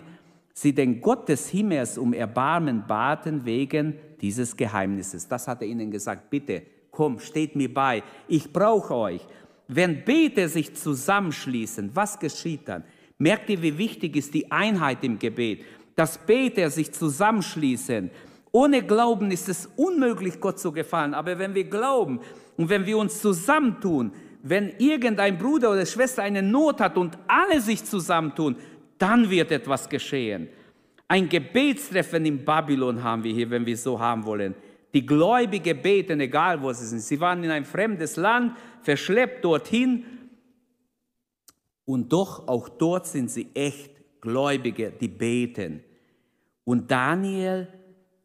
sie 0.53 0.73
den 0.73 1.01
Gott 1.01 1.29
des 1.29 1.49
Himmels 1.49 1.97
um 1.97 2.13
Erbarmen 2.13 2.87
baten 2.87 3.45
wegen 3.45 3.95
dieses 4.21 4.55
Geheimnisses. 4.55 5.27
Das 5.27 5.47
hat 5.47 5.61
er 5.61 5.67
ihnen 5.67 5.91
gesagt. 5.91 6.29
Bitte, 6.31 6.63
komm, 6.97 7.19
steht 7.19 7.55
mir 7.55 7.71
bei. 7.71 8.01
Ich 8.27 8.51
brauche 8.51 8.95
euch. 8.95 9.21
Wenn 9.67 10.03
Bete 10.03 10.49
sich 10.49 10.73
zusammenschließen, 10.73 11.91
was 11.93 12.17
geschieht 12.17 12.67
dann? 12.67 12.83
Merkt 13.19 13.49
ihr, 13.51 13.61
wie 13.61 13.77
wichtig 13.77 14.15
ist 14.15 14.33
die 14.33 14.51
Einheit 14.51 15.03
im 15.03 15.19
Gebet? 15.19 15.63
Dass 15.95 16.17
Beter 16.17 16.71
sich 16.71 16.91
zusammenschließen. 16.91 18.09
Ohne 18.51 18.81
Glauben 18.81 19.29
ist 19.29 19.47
es 19.47 19.69
unmöglich, 19.75 20.39
Gott 20.39 20.59
zu 20.59 20.71
gefallen. 20.71 21.13
Aber 21.13 21.37
wenn 21.37 21.53
wir 21.53 21.65
glauben 21.65 22.19
und 22.55 22.67
wenn 22.69 22.87
wir 22.87 22.97
uns 22.97 23.21
zusammentun, 23.21 24.11
wenn 24.41 24.73
irgendein 24.79 25.37
Bruder 25.37 25.71
oder 25.73 25.85
Schwester 25.85 26.23
eine 26.23 26.41
Not 26.41 26.79
hat 26.79 26.97
und 26.97 27.15
alle 27.27 27.61
sich 27.61 27.83
zusammentun, 27.83 28.55
dann 28.97 29.29
wird 29.29 29.51
etwas 29.51 29.87
geschehen. 29.87 30.49
Ein 31.07 31.29
Gebetstreffen 31.29 32.25
in 32.25 32.43
Babylon 32.43 33.03
haben 33.03 33.23
wir 33.23 33.33
hier, 33.33 33.49
wenn 33.51 33.65
wir 33.65 33.77
so 33.77 33.99
haben 33.99 34.25
wollen. 34.25 34.55
Die 34.97 35.05
Gläubigen 35.05 35.79
beten, 35.79 36.19
egal 36.21 36.59
wo 36.59 36.73
sie 36.73 36.87
sind. 36.87 37.01
Sie 37.01 37.19
waren 37.19 37.43
in 37.43 37.51
ein 37.51 37.65
fremdes 37.65 38.15
Land, 38.15 38.57
verschleppt 38.81 39.45
dorthin. 39.45 40.03
Und 41.85 42.11
doch, 42.11 42.47
auch 42.47 42.67
dort 42.67 43.05
sind 43.05 43.29
sie 43.29 43.47
echt 43.53 43.91
Gläubige, 44.21 44.91
die 44.99 45.07
beten. 45.07 45.83
Und 46.63 46.89
Daniel 46.89 47.67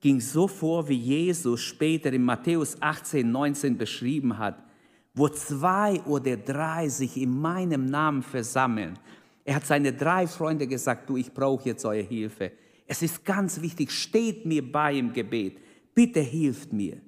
ging 0.00 0.18
so 0.18 0.48
vor, 0.48 0.88
wie 0.88 0.96
Jesus 0.96 1.60
später 1.60 2.10
in 2.10 2.24
Matthäus 2.24 2.80
18, 2.80 3.30
19 3.30 3.76
beschrieben 3.76 4.38
hat, 4.38 4.64
wo 5.12 5.28
zwei 5.28 6.00
oder 6.04 6.38
drei 6.38 6.88
sich 6.88 7.18
in 7.18 7.38
meinem 7.38 7.84
Namen 7.84 8.22
versammeln. 8.22 8.98
Er 9.44 9.56
hat 9.56 9.66
seine 9.66 9.92
drei 9.92 10.26
Freunde 10.26 10.66
gesagt, 10.66 11.10
du, 11.10 11.18
ich 11.18 11.34
brauche 11.34 11.68
jetzt 11.68 11.84
eure 11.84 12.00
Hilfe. 12.00 12.52
Es 12.86 13.02
ist 13.02 13.26
ganz 13.26 13.60
wichtig, 13.60 13.90
steht 13.90 14.46
mir 14.46 14.72
bei 14.72 14.94
im 14.94 15.12
Gebet. 15.12 15.58
Bitte 15.94 16.20
hilft 16.20 16.72
mir. 16.72 17.00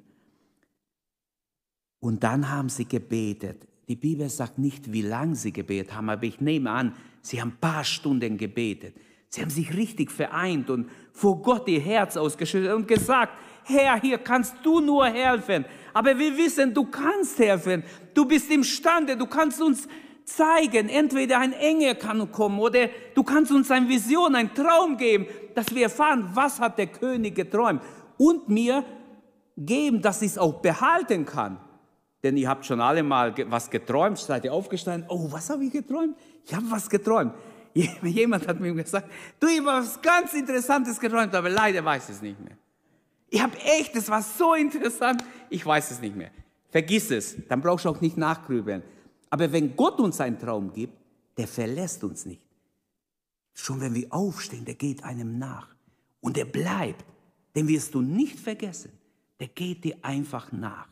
Und 2.01 2.23
dann 2.23 2.51
haben 2.51 2.69
sie 2.69 2.85
gebetet. 2.85 3.67
Die 3.89 3.97
Bibel 3.97 4.29
sagt 4.29 4.59
nicht, 4.59 4.93
wie 4.93 5.03
lange 5.03 5.37
sie 5.37 5.53
gebetet 5.53 5.95
haben, 5.95 6.11
aber 6.11 6.25
ich 6.25 6.41
nehme 6.41 6.71
an, 6.71 6.95
sie 7.23 7.41
haben 7.41 7.53
ein 7.53 7.61
paar 7.61 7.85
Stunden 7.85 8.37
gebetet. 8.37 8.95
Sie 9.29 9.41
haben 9.41 9.51
sich 9.51 9.75
richtig 9.75 10.11
vereint 10.11 10.71
und 10.71 10.89
vor 11.13 11.41
Gott 11.43 11.67
ihr 11.67 11.81
Herz 11.81 12.17
ausgeschüttet 12.17 12.73
und 12.73 12.87
gesagt, 12.87 13.33
Herr, 13.65 14.01
hier 14.01 14.19
kannst 14.19 14.55
du 14.63 14.81
nur 14.81 15.07
helfen. 15.07 15.65
Aber 15.93 16.19
wir 16.19 16.37
wissen, 16.37 16.73
du 16.73 16.85
kannst 16.85 17.39
helfen. 17.39 17.83
Du 18.13 18.27
bist 18.27 18.51
imstande, 18.51 19.17
du 19.17 19.27
kannst 19.27 19.61
uns 19.61 19.89
zeigen, 20.25 20.89
entweder 20.89 21.39
ein 21.41 21.53
Engel 21.53 21.95
kann 21.95 22.31
kommen 22.31 22.59
oder 22.59 22.89
du 23.15 23.23
kannst 23.23 23.51
uns 23.51 23.71
eine 23.71 23.89
Vision, 23.89 24.35
einen 24.35 24.55
Traum 24.55 24.97
geben, 24.97 25.27
dass 25.55 25.75
wir 25.75 25.85
erfahren, 25.85 26.31
was 26.35 26.61
hat 26.61 26.79
der 26.79 26.87
König 26.87 27.35
geträumt 27.35 27.83
und 28.19 28.49
mir 28.49 28.85
geben, 29.57 30.03
dass 30.03 30.23
ich 30.23 30.33
es 30.33 30.39
auch 30.39 30.61
behalten 30.61 31.25
kann. 31.25 31.59
Denn 32.23 32.37
ihr 32.37 32.49
habt 32.49 32.65
schon 32.65 32.81
alle 32.81 33.03
mal 33.03 33.35
was 33.51 33.71
geträumt, 33.71 34.19
seid 34.19 34.45
ihr 34.45 34.53
aufgestanden, 34.53 35.09
oh, 35.11 35.31
was 35.31 35.51
habe 35.51 35.65
ich 35.65 35.73
geträumt? 35.73 36.17
Ich 36.45 36.55
habe 36.55 36.65
was 36.71 36.89
geträumt. 36.89 37.35
Jemand 38.03 38.47
hat 38.49 38.61
mir 38.61 38.73
gesagt, 38.73 39.11
du, 39.39 39.47
ich 39.47 39.59
habe 39.59 39.67
was 39.67 40.01
ganz 40.01 40.33
Interessantes 40.33 40.99
geträumt, 40.99 41.35
aber 41.35 41.51
leider 41.51 41.85
weiß 41.85 42.09
ich 42.09 42.17
es 42.17 42.23
nicht 42.23 42.41
mehr. 42.41 42.57
Ich 43.29 43.43
habe 43.43 43.57
echt, 43.59 43.95
es 43.97 44.09
war 44.09 44.23
so 44.23 44.55
interessant, 44.55 45.25
ich 45.51 45.65
weiß 45.67 45.91
es 45.91 46.01
nicht 46.01 46.17
mehr. 46.17 46.31
Vergiss 46.71 47.11
es, 47.11 47.37
dann 47.49 47.61
brauchst 47.61 47.85
du 47.85 47.91
auch 47.91 48.01
nicht 48.01 48.17
nachgrübeln. 48.17 48.83
Aber 49.29 49.51
wenn 49.53 49.75
Gott 49.77 49.99
uns 49.99 50.21
einen 50.21 50.39
Traum 50.39 50.73
gibt, 50.73 50.97
der 51.37 51.49
verlässt 51.49 52.05
uns 52.05 52.27
nicht. 52.27 52.43
Schon 53.53 53.81
wenn 53.81 53.95
wir 53.95 54.07
aufstehen, 54.11 54.65
der 54.65 54.75
geht 54.75 55.05
einem 55.05 55.39
nach. 55.39 55.69
Und 56.21 56.39
er 56.39 56.45
bleibt. 56.45 57.05
Den 57.55 57.69
wirst 57.69 57.95
du 57.95 58.01
nicht 58.01 58.39
vergessen. 58.39 58.93
Der 59.41 59.49
geht 59.49 59.85
dir 59.85 59.97
einfach 60.03 60.53
nach. 60.53 60.89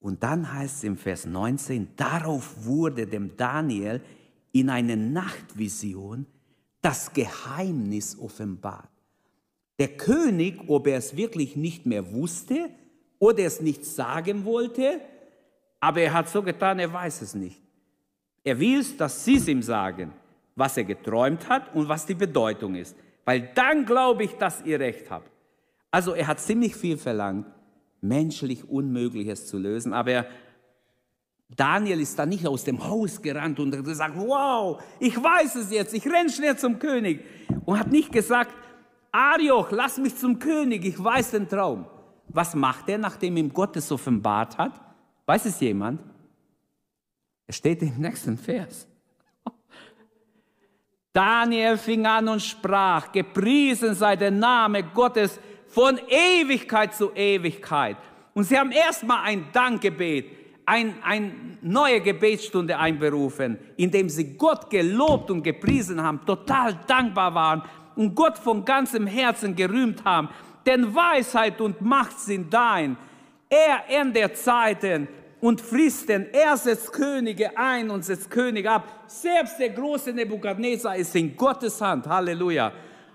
Und 0.00 0.22
dann 0.22 0.52
heißt 0.52 0.78
es 0.78 0.84
im 0.84 0.96
Vers 0.96 1.26
19, 1.26 1.88
darauf 1.96 2.64
wurde 2.64 3.06
dem 3.06 3.36
Daniel 3.36 4.00
in 4.52 4.70
einer 4.70 4.96
Nachtvision 4.96 6.26
das 6.80 7.12
Geheimnis 7.12 8.18
offenbart. 8.18 8.88
Der 9.78 9.88
König, 9.88 10.60
ob 10.68 10.86
er 10.86 10.98
es 10.98 11.16
wirklich 11.16 11.56
nicht 11.56 11.86
mehr 11.86 12.12
wusste 12.12 12.70
oder 13.18 13.44
es 13.44 13.60
nicht 13.60 13.84
sagen 13.84 14.44
wollte, 14.44 15.00
aber 15.80 16.00
er 16.00 16.12
hat 16.12 16.28
so 16.28 16.42
getan, 16.42 16.78
er 16.78 16.92
weiß 16.92 17.22
es 17.22 17.34
nicht. 17.34 17.60
Er 18.42 18.58
will, 18.58 18.84
dass 18.96 19.24
sie 19.24 19.36
es 19.36 19.48
ihm 19.48 19.62
sagen, 19.62 20.12
was 20.56 20.76
er 20.76 20.84
geträumt 20.84 21.48
hat 21.48 21.74
und 21.74 21.88
was 21.88 22.06
die 22.06 22.14
Bedeutung 22.14 22.74
ist. 22.74 22.96
Weil 23.28 23.50
dann 23.54 23.84
glaube 23.84 24.24
ich, 24.24 24.38
dass 24.38 24.62
ihr 24.64 24.80
recht 24.80 25.10
habt. 25.10 25.30
Also 25.90 26.14
er 26.14 26.28
hat 26.28 26.40
ziemlich 26.40 26.74
viel 26.74 26.96
verlangt, 26.96 27.44
menschlich 28.00 28.66
Unmögliches 28.66 29.46
zu 29.46 29.58
lösen, 29.58 29.92
aber 29.92 30.24
Daniel 31.54 32.00
ist 32.00 32.18
da 32.18 32.24
nicht 32.24 32.46
aus 32.46 32.64
dem 32.64 32.82
Haus 32.82 33.20
gerannt 33.20 33.60
und 33.60 33.76
hat 33.76 33.84
gesagt, 33.84 34.16
wow, 34.16 34.82
ich 34.98 35.14
weiß 35.22 35.56
es 35.56 35.70
jetzt, 35.70 35.92
ich 35.92 36.06
renne 36.06 36.30
schnell 36.30 36.56
zum 36.56 36.78
König. 36.78 37.22
Und 37.66 37.78
hat 37.78 37.92
nicht 37.92 38.12
gesagt, 38.12 38.54
Arioch, 39.12 39.72
lass 39.72 39.98
mich 39.98 40.16
zum 40.16 40.38
König, 40.38 40.86
ich 40.86 41.04
weiß 41.04 41.32
den 41.32 41.50
Traum. 41.50 41.84
Was 42.28 42.54
macht 42.54 42.88
er, 42.88 42.96
nachdem 42.96 43.36
ihm 43.36 43.52
Gott 43.52 43.76
es 43.76 43.92
offenbart 43.92 44.56
hat? 44.56 44.80
Weiß 45.26 45.44
es 45.44 45.60
jemand? 45.60 46.00
Es 47.46 47.56
steht 47.56 47.82
im 47.82 47.98
nächsten 47.98 48.38
Vers. 48.38 48.87
Daniel 51.18 51.76
fing 51.76 52.06
an 52.06 52.28
und 52.28 52.40
sprach, 52.40 53.10
gepriesen 53.10 53.92
sei 53.92 54.14
der 54.14 54.30
Name 54.30 54.84
Gottes 54.84 55.40
von 55.66 55.98
Ewigkeit 56.08 56.94
zu 56.94 57.12
Ewigkeit. 57.12 57.96
Und 58.34 58.44
sie 58.44 58.56
haben 58.56 58.70
erstmal 58.70 59.24
ein 59.24 59.46
Dankgebet, 59.52 60.26
ein, 60.64 60.94
eine 61.02 61.32
neue 61.60 62.00
Gebetsstunde 62.00 62.78
einberufen, 62.78 63.58
indem 63.76 64.08
sie 64.08 64.36
Gott 64.36 64.70
gelobt 64.70 65.32
und 65.32 65.42
gepriesen 65.42 66.00
haben, 66.00 66.24
total 66.24 66.78
dankbar 66.86 67.34
waren 67.34 67.62
und 67.96 68.14
Gott 68.14 68.38
von 68.38 68.64
ganzem 68.64 69.08
Herzen 69.08 69.56
gerühmt 69.56 70.04
haben. 70.04 70.28
Denn 70.64 70.94
Weisheit 70.94 71.60
und 71.60 71.80
Macht 71.80 72.20
sind 72.20 72.54
dein. 72.54 72.96
Er 73.48 73.82
ändert 73.88 74.36
Zeiten 74.36 75.08
und 75.40 75.60
Fristen. 75.60 76.26
Er 76.32 76.56
setzt 76.56 76.92
Könige 76.92 77.56
ein 77.56 77.90
und 77.90 78.04
setzt 78.04 78.30
Könige 78.30 78.70
ab. 78.70 79.04
Selbst 79.06 79.58
der 79.58 79.70
große 79.70 80.12
Nebukadnezar 80.12 80.96
ist 80.96 81.14
in 81.14 81.36
Gottes 81.36 81.80
Hand. 81.80 82.06
Halleluja. 82.06 82.72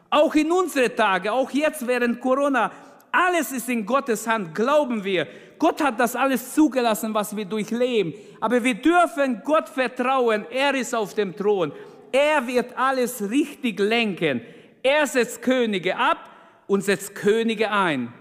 Auch 0.10 0.34
in 0.36 0.51
unsere 0.51 0.94
Tage, 0.94 1.32
auch 1.32 1.50
jetzt 1.51 1.86
während 1.88 2.20
Corona, 2.20 2.72
alles 3.12 3.51
ist 3.51 3.70
in 3.70 3.86
Gottes 3.86 4.27
Hand, 4.27 4.56
glauben 4.56 5.03
wir. 5.03 5.27
Gott 5.60 5.84
hat 5.84 6.00
das 6.00 6.15
alles 6.15 6.53
zugelassen, 6.53 7.13
was 7.13 7.36
wir 7.36 7.46
durchleben. 7.46 8.13
Aber 8.42 8.63
wir 8.63 8.75
dürfen 8.75 9.42
Gott 9.44 9.70
vertrauen. 9.70 10.46
Er 10.50 10.74
ist 10.75 10.94
auf 10.94 11.13
dem 11.13 11.36
Thron. 11.36 11.72
Er 12.12 12.46
wird 12.46 12.77
alles 12.77 13.30
richtig 13.30 13.80
lenken. 13.80 14.42
Er 14.82 15.08
setzt 15.08 15.42
Könige 15.42 15.96
ab 15.96 16.30
und 16.68 16.84
setzt 16.84 17.15
Könige 17.15 17.72
ein. 17.72 18.13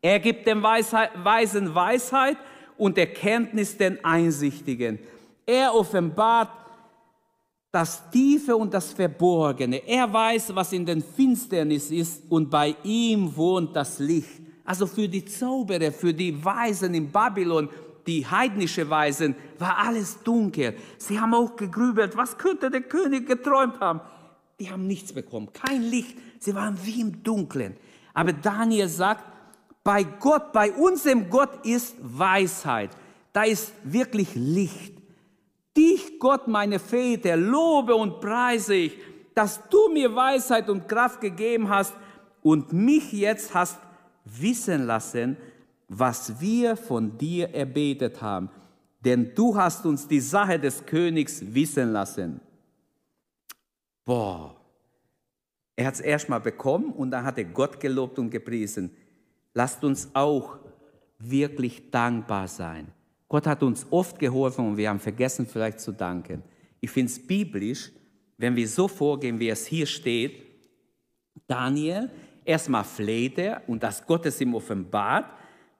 Er 0.00 0.18
gibt 0.18 0.46
dem 0.46 0.62
Weisen 0.62 1.74
Weisheit 1.74 2.36
und 2.82 2.98
Erkenntnis 2.98 3.76
den 3.76 4.04
Einsichtigen. 4.04 4.98
Er 5.46 5.72
offenbart 5.72 6.50
das 7.70 8.10
Tiefe 8.10 8.56
und 8.56 8.74
das 8.74 8.92
Verborgene. 8.92 9.86
Er 9.86 10.12
weiß, 10.12 10.52
was 10.52 10.72
in 10.72 10.84
den 10.84 11.00
Finsternis 11.00 11.92
ist 11.92 12.24
und 12.28 12.50
bei 12.50 12.74
ihm 12.82 13.36
wohnt 13.36 13.76
das 13.76 14.00
Licht. 14.00 14.42
Also 14.64 14.88
für 14.88 15.08
die 15.08 15.24
Zauberer, 15.24 15.92
für 15.92 16.12
die 16.12 16.44
Weisen 16.44 16.92
in 16.94 17.08
Babylon, 17.08 17.68
die 18.04 18.26
heidnische 18.26 18.90
Weisen, 18.90 19.36
war 19.60 19.78
alles 19.78 20.20
dunkel. 20.24 20.74
Sie 20.98 21.20
haben 21.20 21.34
auch 21.34 21.54
gegrübelt, 21.54 22.16
was 22.16 22.36
könnte 22.36 22.68
der 22.68 22.82
König 22.82 23.28
geträumt 23.28 23.78
haben? 23.78 24.00
Die 24.58 24.68
haben 24.68 24.88
nichts 24.88 25.12
bekommen, 25.12 25.50
kein 25.52 25.82
Licht. 25.82 26.18
Sie 26.40 26.52
waren 26.52 26.76
wie 26.82 27.00
im 27.00 27.22
Dunkeln. 27.22 27.76
Aber 28.12 28.32
Daniel 28.32 28.88
sagt, 28.88 29.31
bei 29.84 30.04
Gott, 30.04 30.52
bei 30.52 30.72
unserem 30.72 31.28
Gott 31.28 31.64
ist 31.64 31.96
Weisheit. 32.00 32.90
Da 33.32 33.44
ist 33.44 33.72
wirklich 33.84 34.34
Licht. 34.34 34.94
Dich, 35.76 36.18
Gott, 36.18 36.48
meine 36.48 36.78
Väter, 36.78 37.36
lobe 37.36 37.94
und 37.94 38.20
preise 38.20 38.74
ich, 38.74 38.98
dass 39.34 39.60
du 39.70 39.88
mir 39.88 40.14
Weisheit 40.14 40.68
und 40.68 40.86
Kraft 40.86 41.20
gegeben 41.20 41.68
hast 41.68 41.94
und 42.42 42.72
mich 42.72 43.12
jetzt 43.12 43.54
hast 43.54 43.78
wissen 44.24 44.86
lassen, 44.86 45.36
was 45.88 46.40
wir 46.40 46.76
von 46.76 47.16
dir 47.18 47.54
erbetet 47.54 48.20
haben, 48.22 48.50
denn 49.04 49.34
du 49.34 49.56
hast 49.56 49.84
uns 49.86 50.06
die 50.06 50.20
Sache 50.20 50.58
des 50.58 50.84
Königs 50.86 51.42
wissen 51.54 51.92
lassen. 51.92 52.40
Boah, 54.04 54.56
er 55.76 55.86
hat 55.86 55.94
es 55.94 56.00
erstmal 56.00 56.40
bekommen 56.40 56.92
und 56.92 57.10
dann 57.10 57.24
hat 57.24 57.38
er 57.38 57.44
Gott 57.44 57.80
gelobt 57.80 58.18
und 58.18 58.30
gepriesen. 58.30 58.94
Lasst 59.54 59.84
uns 59.84 60.10
auch 60.14 60.58
wirklich 61.18 61.90
dankbar 61.90 62.48
sein. 62.48 62.88
Gott 63.28 63.46
hat 63.46 63.62
uns 63.62 63.86
oft 63.90 64.18
geholfen 64.18 64.66
und 64.66 64.76
wir 64.76 64.88
haben 64.88 65.00
vergessen 65.00 65.46
vielleicht 65.46 65.80
zu 65.80 65.92
danken. 65.92 66.42
Ich 66.80 66.90
finde 66.90 67.12
es 67.12 67.26
biblisch, 67.26 67.90
wenn 68.36 68.56
wir 68.56 68.68
so 68.68 68.88
vorgehen, 68.88 69.38
wie 69.38 69.48
es 69.48 69.66
hier 69.66 69.86
steht. 69.86 70.42
Daniel, 71.46 72.10
erstmal 72.44 72.84
fleht 72.84 73.38
er 73.38 73.62
und 73.68 73.82
das 73.82 74.04
Gott 74.06 74.26
es 74.26 74.40
ihm 74.40 74.54
offenbart, 74.54 75.26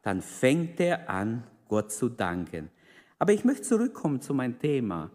dann 0.02 0.22
fängt 0.22 0.80
er 0.80 1.08
an, 1.10 1.44
Gott 1.68 1.92
zu 1.92 2.08
danken. 2.08 2.70
Aber 3.18 3.32
ich 3.32 3.44
möchte 3.44 3.62
zurückkommen 3.62 4.20
zu 4.20 4.34
meinem 4.34 4.58
Thema. 4.58 5.10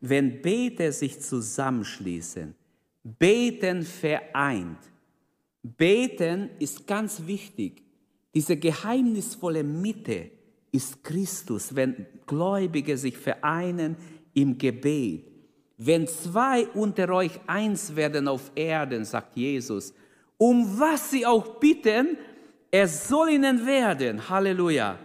Wenn 0.00 0.40
Beter 0.40 0.92
sich 0.92 1.20
zusammenschließen, 1.20 2.54
Beten 3.02 3.82
vereint. 3.82 4.78
Beten 5.62 6.50
ist 6.58 6.86
ganz 6.86 7.26
wichtig. 7.26 7.82
Diese 8.34 8.56
geheimnisvolle 8.56 9.64
Mitte 9.64 10.30
ist 10.72 11.02
Christus, 11.02 11.74
wenn 11.74 12.06
Gläubige 12.26 12.96
sich 12.96 13.16
vereinen 13.16 13.96
im 14.34 14.56
Gebet. 14.56 15.26
Wenn 15.76 16.06
zwei 16.06 16.66
unter 16.68 17.08
euch 17.10 17.40
eins 17.46 17.96
werden 17.96 18.28
auf 18.28 18.52
Erden, 18.54 19.04
sagt 19.04 19.36
Jesus, 19.36 19.94
um 20.36 20.78
was 20.78 21.10
sie 21.10 21.26
auch 21.26 21.58
bitten, 21.58 22.16
er 22.70 22.86
soll 22.86 23.30
ihnen 23.30 23.66
werden. 23.66 24.28
Halleluja. 24.28 24.98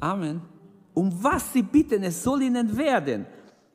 Amen. 0.00 0.42
Um 0.94 1.12
was 1.22 1.52
sie 1.52 1.62
bitten, 1.62 2.02
es 2.02 2.22
soll 2.22 2.42
ihnen 2.42 2.76
werden. 2.76 3.26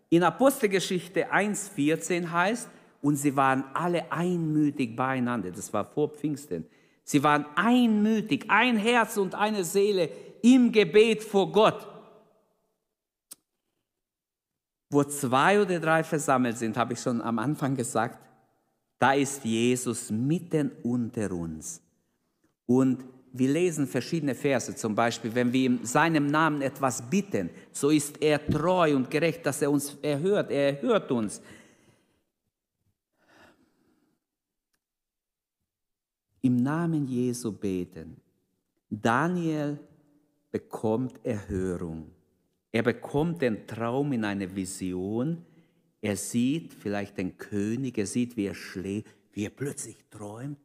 In 0.09 0.23
Apostelgeschichte 0.23 1.31
1,14 1.31 2.29
heißt, 2.29 2.69
und 3.01 3.15
sie 3.15 3.35
waren 3.35 3.63
alle 3.73 4.11
einmütig 4.11 4.95
beieinander. 4.95 5.51
Das 5.51 5.71
war 5.73 5.85
vor 5.85 6.09
Pfingsten. 6.09 6.65
Sie 7.03 7.23
waren 7.23 7.45
einmütig, 7.55 8.45
ein 8.47 8.77
Herz 8.77 9.17
und 9.17 9.35
eine 9.35 9.63
Seele 9.63 10.09
im 10.41 10.71
Gebet 10.71 11.23
vor 11.23 11.51
Gott. 11.51 11.87
Wo 14.89 15.03
zwei 15.03 15.61
oder 15.61 15.79
drei 15.79 16.03
versammelt 16.03 16.57
sind, 16.57 16.77
habe 16.77 16.93
ich 16.93 16.99
schon 16.99 17.21
am 17.21 17.39
Anfang 17.39 17.75
gesagt, 17.75 18.19
da 18.99 19.13
ist 19.13 19.43
Jesus 19.45 20.11
mitten 20.11 20.71
unter 20.83 21.31
uns. 21.31 21.81
Und 22.65 23.03
wir 23.33 23.49
lesen 23.49 23.87
verschiedene 23.87 24.35
Verse, 24.35 24.75
zum 24.75 24.93
Beispiel, 24.93 25.33
wenn 25.33 25.53
wir 25.53 25.65
in 25.65 25.85
seinem 25.85 26.27
Namen 26.27 26.61
etwas 26.61 27.01
bitten, 27.09 27.49
so 27.71 27.89
ist 27.89 28.21
er 28.21 28.45
treu 28.45 28.95
und 28.95 29.09
gerecht, 29.09 29.45
dass 29.45 29.61
er 29.61 29.71
uns 29.71 29.97
erhört, 30.01 30.51
er 30.51 30.75
erhört 30.75 31.11
uns. 31.11 31.41
Im 36.41 36.57
Namen 36.57 37.07
Jesu 37.07 37.51
beten. 37.51 38.17
Daniel 38.89 39.79
bekommt 40.51 41.23
Erhörung. 41.23 42.11
Er 42.71 42.83
bekommt 42.83 43.41
den 43.41 43.67
Traum 43.67 44.11
in 44.13 44.25
einer 44.25 44.55
Vision. 44.55 45.45
Er 46.01 46.15
sieht 46.17 46.73
vielleicht 46.73 47.17
den 47.17 47.37
König, 47.37 47.97
er 47.97 48.07
sieht, 48.07 48.35
wie 48.37 48.45
er 48.45 48.55
schläft, 48.55 49.15
wie 49.33 49.45
er 49.45 49.49
plötzlich 49.51 49.97
träumt. 50.09 50.57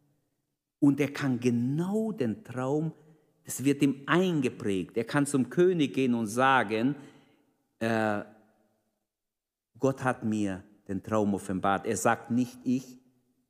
Und 0.79 1.01
er 1.01 1.13
kann 1.13 1.41
genau 1.41 2.13
den 2.13 2.43
Traum, 2.43 2.93
es 3.45 3.63
wird 3.65 3.83
ihm 3.83 4.03
eingeprägt. 4.07 4.97
Er 4.97 5.05
kann 5.05 5.27
zum 5.27 5.49
König 5.51 5.95
gehen 5.95 6.15
und 6.15 6.27
sagen, 6.27 6.97
äh, 7.79 8.23
Gott 9.79 10.03
hat 10.03 10.25
mir 10.25 10.65
den 10.89 11.03
Traum 11.03 11.35
offenbart. 11.35 11.87
Er 11.87 11.97
sagt 11.97 12.31
nicht 12.31 12.59
ich, 12.65 12.99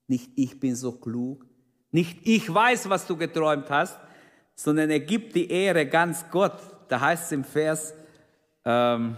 nicht 0.06 0.32
ich 0.36 0.60
bin 0.60 0.74
so 0.74 0.92
klug, 0.92 1.46
nicht 1.90 2.18
ich 2.24 2.52
weiß, 2.52 2.88
was 2.88 3.06
du 3.06 3.16
geträumt 3.16 3.70
hast, 3.70 3.98
sondern 4.54 4.90
er 4.90 5.00
gibt 5.00 5.34
die 5.34 5.50
Ehre 5.50 5.86
ganz 5.86 6.24
Gott. 6.30 6.58
Da 6.88 7.00
heißt 7.00 7.26
es 7.26 7.32
im 7.32 7.44
Vers 7.44 7.94
ähm, 8.64 9.16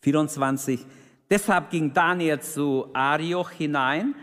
24, 0.00 0.84
deshalb 1.30 1.70
ging 1.70 1.92
Daniel 1.92 2.40
zu 2.40 2.88
Arioch 2.92 3.50
hinein, 3.50 4.14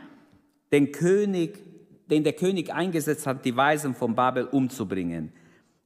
den 0.71 0.91
König 0.91 1.69
den 2.09 2.23
der 2.23 2.33
König 2.33 2.73
eingesetzt 2.73 3.27
hat, 3.27 3.45
die 3.45 3.55
Weisen 3.55 3.93
von 3.93 4.15
Babel 4.15 4.45
umzubringen. 4.45 5.31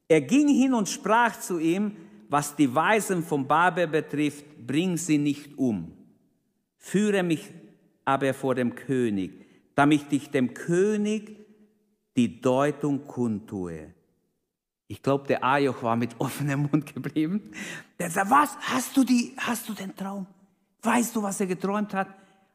Er 0.08 0.22
ging 0.22 0.48
hin 0.48 0.74
und 0.74 0.88
sprach 0.88 1.38
zu 1.38 1.58
ihm, 1.58 1.96
was 2.28 2.56
die 2.56 2.74
Weisen 2.74 3.22
von 3.22 3.46
Babel 3.46 3.86
betrifft, 3.86 4.44
bring 4.66 4.96
sie 4.96 5.18
nicht 5.18 5.56
um. 5.58 5.92
Führe 6.76 7.22
mich 7.22 7.50
aber 8.04 8.34
vor 8.34 8.54
dem 8.54 8.74
König, 8.74 9.43
damit 9.74 10.12
ich 10.12 10.30
dem 10.30 10.54
König 10.54 11.36
die 12.16 12.40
Deutung 12.40 13.06
kundtue. 13.06 13.92
Ich 14.86 15.02
glaube, 15.02 15.26
der 15.26 15.42
Ajoch 15.42 15.82
war 15.82 15.96
mit 15.96 16.14
offenem 16.18 16.68
Mund 16.70 16.92
geblieben. 16.94 17.52
Der 17.98 18.10
sagt, 18.10 18.30
was? 18.30 18.56
Hast 18.60 18.96
du, 18.96 19.04
die, 19.04 19.34
hast 19.38 19.68
du 19.68 19.72
den 19.72 19.94
Traum? 19.96 20.26
Weißt 20.82 21.16
du, 21.16 21.22
was 21.22 21.40
er 21.40 21.46
geträumt 21.46 21.94
hat? 21.94 22.08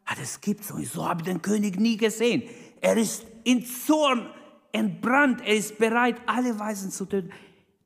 Ah, 0.05 0.15
das 0.17 0.39
gibt's 0.39 0.73
nicht. 0.73 0.91
So 0.91 1.07
habe 1.07 1.21
ich 1.21 1.25
den 1.25 1.41
König 1.41 1.79
nie 1.79 1.97
gesehen. 1.97 2.43
Er 2.81 2.97
ist 2.97 3.25
in 3.43 3.65
Zorn 3.65 4.29
entbrannt. 4.71 5.41
Er 5.41 5.55
ist 5.55 5.77
bereit, 5.77 6.17
alle 6.25 6.57
Weisen 6.59 6.91
zu 6.91 7.05
töten. 7.05 7.31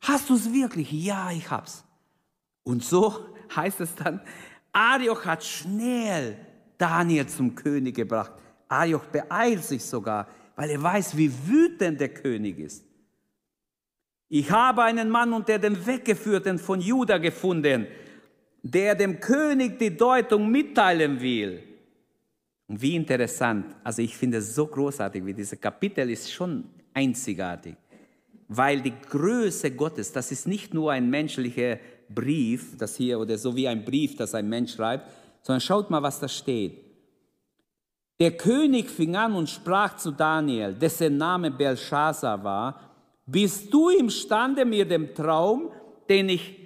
Hast 0.01 0.29
du 0.29 0.35
es 0.35 0.51
wirklich? 0.51 0.91
Ja, 0.91 1.31
ich 1.31 1.49
hab's. 1.49 1.83
Und 2.63 2.83
so 2.83 3.25
heißt 3.55 3.79
es 3.81 3.95
dann, 3.95 4.21
Arioch 4.71 5.25
hat 5.25 5.43
schnell 5.43 6.37
Daniel 6.77 7.27
zum 7.27 7.55
König 7.55 7.95
gebracht. 7.95 8.33
Arioch 8.73 9.05
beeilt 9.05 9.63
sich 9.63 9.83
sogar, 9.83 10.27
weil 10.55 10.69
er 10.69 10.81
weiß, 10.81 11.17
wie 11.17 11.31
wütend 11.47 11.99
der 11.99 12.09
König 12.09 12.59
ist. 12.59 12.83
Ich 14.29 14.49
habe 14.49 14.83
einen 14.83 15.09
Mann 15.09 15.31
unter 15.33 15.59
den 15.59 15.85
Weggeführten 15.85 16.57
von 16.57 16.81
Juda 16.81 17.17
gefunden, 17.17 17.87
der 18.63 18.95
dem 18.95 19.19
König 19.19 19.77
die 19.77 19.95
Deutung 19.95 20.49
mitteilen 20.49 21.21
will. 21.21 21.61
Und 22.67 22.81
wie 22.81 22.95
interessant, 22.95 23.75
also 23.83 24.01
ich 24.01 24.17
finde 24.17 24.37
es 24.37 24.55
so 24.55 24.65
großartig, 24.65 25.25
wie 25.25 25.33
dieses 25.33 25.59
Kapitel 25.59 26.09
ist 26.09 26.31
schon 26.31 26.63
einzigartig, 26.93 27.75
weil 28.47 28.81
die 28.81 28.93
Größe 29.09 29.71
Gottes, 29.71 30.11
das 30.11 30.31
ist 30.31 30.47
nicht 30.47 30.73
nur 30.73 30.91
ein 30.91 31.09
menschlicher 31.09 31.77
Brief, 32.09 32.77
das 32.77 32.95
hier 32.95 33.19
oder 33.19 33.37
so 33.37 33.55
wie 33.55 33.67
ein 33.67 33.83
Brief, 33.83 34.15
das 34.15 34.33
ein 34.33 34.47
Mensch 34.47 34.73
schreibt, 34.75 35.09
sondern 35.41 35.61
schaut 35.61 35.89
mal, 35.89 36.01
was 36.01 36.19
da 36.19 36.27
steht. 36.27 36.82
Der 38.23 38.37
König 38.37 38.89
fing 38.89 39.17
an 39.17 39.33
und 39.33 39.49
sprach 39.49 39.97
zu 39.97 40.09
Daniel, 40.09 40.73
dessen 40.73 41.17
Name 41.17 41.51
Belshazzar 41.51 42.41
war, 42.41 42.79
bist 43.25 43.73
du 43.73 43.89
imstande, 43.89 44.63
mir 44.63 44.87
den 44.87 45.13
Traum, 45.13 45.71
den 46.07 46.29
ich 46.29 46.57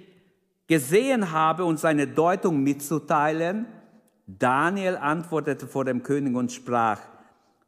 gesehen 0.68 1.32
habe 1.32 1.64
und 1.64 1.80
seine 1.80 2.06
Deutung 2.06 2.62
mitzuteilen? 2.62 3.66
Daniel 4.24 4.98
antwortete 4.98 5.66
vor 5.66 5.84
dem 5.84 6.04
König 6.04 6.36
und 6.36 6.52
sprach, 6.52 7.00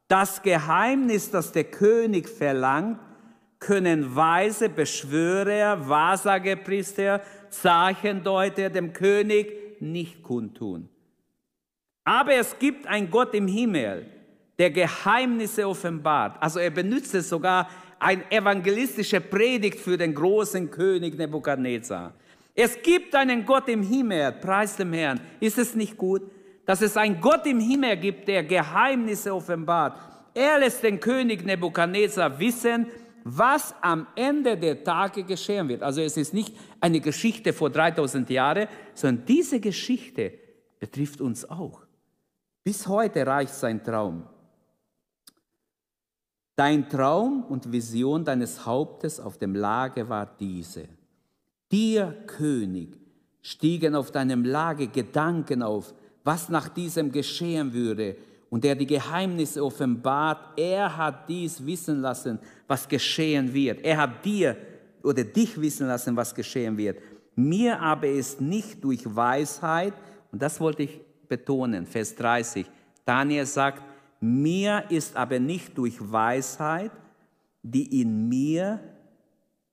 das 0.07 0.41
Geheimnis, 0.41 1.33
das 1.33 1.51
der 1.51 1.65
König 1.65 2.29
verlangt, 2.29 3.01
können 3.59 4.15
Weise, 4.15 4.69
Beschwörer, 4.69 5.89
Wahrsagepriester, 5.89 7.23
Zeichendeuter 7.49 8.71
dem 8.71 8.93
König 8.93 9.81
nicht 9.81 10.23
kundtun. 10.23 10.89
Aber 12.05 12.33
es 12.35 12.59
gibt 12.59 12.87
einen 12.87 13.11
Gott 13.11 13.35
im 13.35 13.47
Himmel, 13.47 14.07
der 14.59 14.71
Geheimnisse 14.71 15.69
offenbart. 15.69 16.37
Also 16.43 16.59
er 16.59 16.71
benutzt 16.71 17.15
es 17.15 17.29
sogar 17.29 17.69
eine 17.99 18.31
evangelistische 18.31 19.21
Predigt 19.21 19.79
für 19.79 19.97
den 19.97 20.15
großen 20.15 20.71
König 20.71 21.17
Nebukadnezar. 21.17 22.15
Es 22.55 22.81
gibt 22.83 23.15
einen 23.15 23.45
Gott 23.45 23.69
im 23.69 23.83
Himmel, 23.83 24.33
preis 24.33 24.77
dem 24.77 24.93
Herrn. 24.93 25.21
Ist 25.39 25.59
es 25.59 25.75
nicht 25.75 25.97
gut? 25.97 26.23
dass 26.71 26.83
es 26.83 26.97
einen 26.97 27.21
Gott 27.21 27.47
im 27.47 27.59
Himmel 27.59 27.97
gibt, 27.97 28.29
der 28.29 28.45
Geheimnisse 28.45 29.35
offenbart. 29.35 29.99
Er 30.33 30.61
lässt 30.61 30.85
den 30.85 31.01
König 31.01 31.45
Nebukadnezar 31.45 32.39
wissen, 32.39 32.87
was 33.25 33.75
am 33.81 34.07
Ende 34.15 34.57
der 34.57 34.85
Tage 34.85 35.25
geschehen 35.25 35.69
wird. 35.69 35.83
Also 35.83 36.01
es 36.01 36.17
ist 36.17 36.33
nicht 36.33 36.55
eine 36.81 37.01
Geschichte 37.01 37.53
vor 37.53 37.71
3000 37.71 38.31
Jahren, 38.31 38.69
sondern 38.95 39.27
diese 39.27 39.59
Geschichte 39.59 40.33
betrifft 40.79 41.21
uns 41.21 41.45
auch. 41.51 41.83
Bis 42.63 42.87
heute 42.87 43.27
reicht 43.27 43.55
sein 43.55 43.83
Traum. 43.83 44.25
Dein 46.57 46.89
Traum 46.89 47.45
und 47.45 47.73
Vision 47.73 48.25
deines 48.25 48.67
Hauptes 48.67 49.19
auf 49.19 49.39
dem 49.39 49.55
Lager 49.55 50.09
war 50.09 50.27
diese. 50.39 50.89
Dir, 51.73 52.15
König, 52.27 52.99
stiegen 53.41 53.95
auf 53.95 54.11
deinem 54.11 54.45
Lager 54.45 54.87
Gedanken 54.87 55.63
auf, 55.63 55.95
was 56.23 56.51
nach 56.51 56.69
diesem 56.69 57.11
geschehen 57.11 57.73
würde 57.73 58.17
und 58.51 58.65
der 58.65 58.75
die 58.75 58.87
Geheimnisse 58.87 59.65
offenbart, 59.65 60.59
er 60.59 60.95
hat 60.95 61.29
dies 61.29 61.65
wissen 61.65 62.03
lassen, 62.03 62.39
was 62.67 62.87
geschehen 62.87 63.55
wird. 63.55 63.81
Er 63.83 63.97
hat 63.97 64.25
dir 64.25 64.57
oder 65.03 65.25
dich 65.25 65.59
wissen 65.59 65.87
lassen, 65.87 66.15
was 66.15 66.35
geschehen 66.35 66.77
wird. 66.77 66.99
Mir 67.37 67.81
aber 67.81 68.09
ist 68.09 68.41
nicht 68.41 68.85
durch 68.85 69.03
Weisheit, 69.05 69.95
und 70.31 70.43
das 70.43 70.61
wollte 70.61 70.83
ich 70.83 71.01
betonen, 71.31 71.87
Vers 71.87 72.15
30, 72.17 72.67
Daniel 73.07 73.47
sagt, 73.47 73.83
mir 74.21 74.85
ist 74.91 75.17
aber 75.17 75.39
nicht 75.39 75.79
durch 75.79 75.97
Weisheit, 75.99 76.91
die 77.63 78.03
in 78.03 78.29
mir 78.29 78.81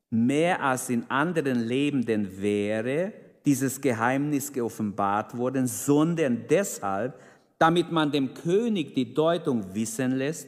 mehr 0.10 0.64
als 0.64 0.90
in 0.90 1.04
anderen 1.10 1.68
Lebenden 1.68 2.42
wäre, 2.42 3.12
dieses 3.46 3.82
Geheimnis 3.82 4.52
geoffenbart 4.54 5.38
worden, 5.38 5.68
sondern 5.68 6.46
deshalb, 6.50 7.20
damit 7.58 7.92
man 7.92 8.12
dem 8.12 8.34
König 8.34 8.94
die 8.94 9.14
Deutung 9.14 9.74
wissen 9.74 10.18
lässt 10.18 10.48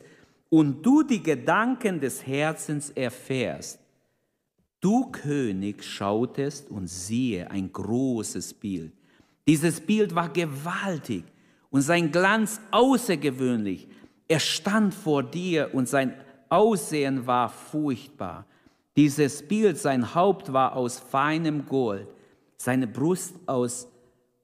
und 0.50 0.86
du 0.86 1.04
die 1.04 1.22
Gedanken 1.22 2.00
des 2.00 2.26
Herzens 2.26 2.90
erfährst. 2.92 3.80
Du 4.82 5.12
König 5.12 5.84
schautest 5.84 6.70
und 6.70 6.88
siehe 6.88 7.50
ein 7.52 7.72
großes 7.72 8.54
Bild. 8.54 8.94
Dieses 9.50 9.82
Bild 9.82 10.14
war 10.14 10.30
gewaltig 10.30 11.24
und 11.72 11.82
sein 11.82 12.12
Glanz 12.12 12.62
außergewöhnlich. 12.70 13.88
Er 14.28 14.40
stand 14.40 14.94
vor 14.94 15.24
dir 15.24 15.72
und 15.74 15.90
sein 15.90 16.14
Aussehen 16.50 17.26
war 17.26 17.50
furchtbar. 17.50 18.46
Dieses 18.96 19.42
Bild, 19.42 19.80
sein 19.80 20.14
Haupt 20.14 20.54
war 20.54 20.76
aus 20.76 21.00
feinem 21.00 21.66
Gold, 21.66 22.08
seine 22.58 22.86
Brust 22.86 23.38
aus 23.48 23.88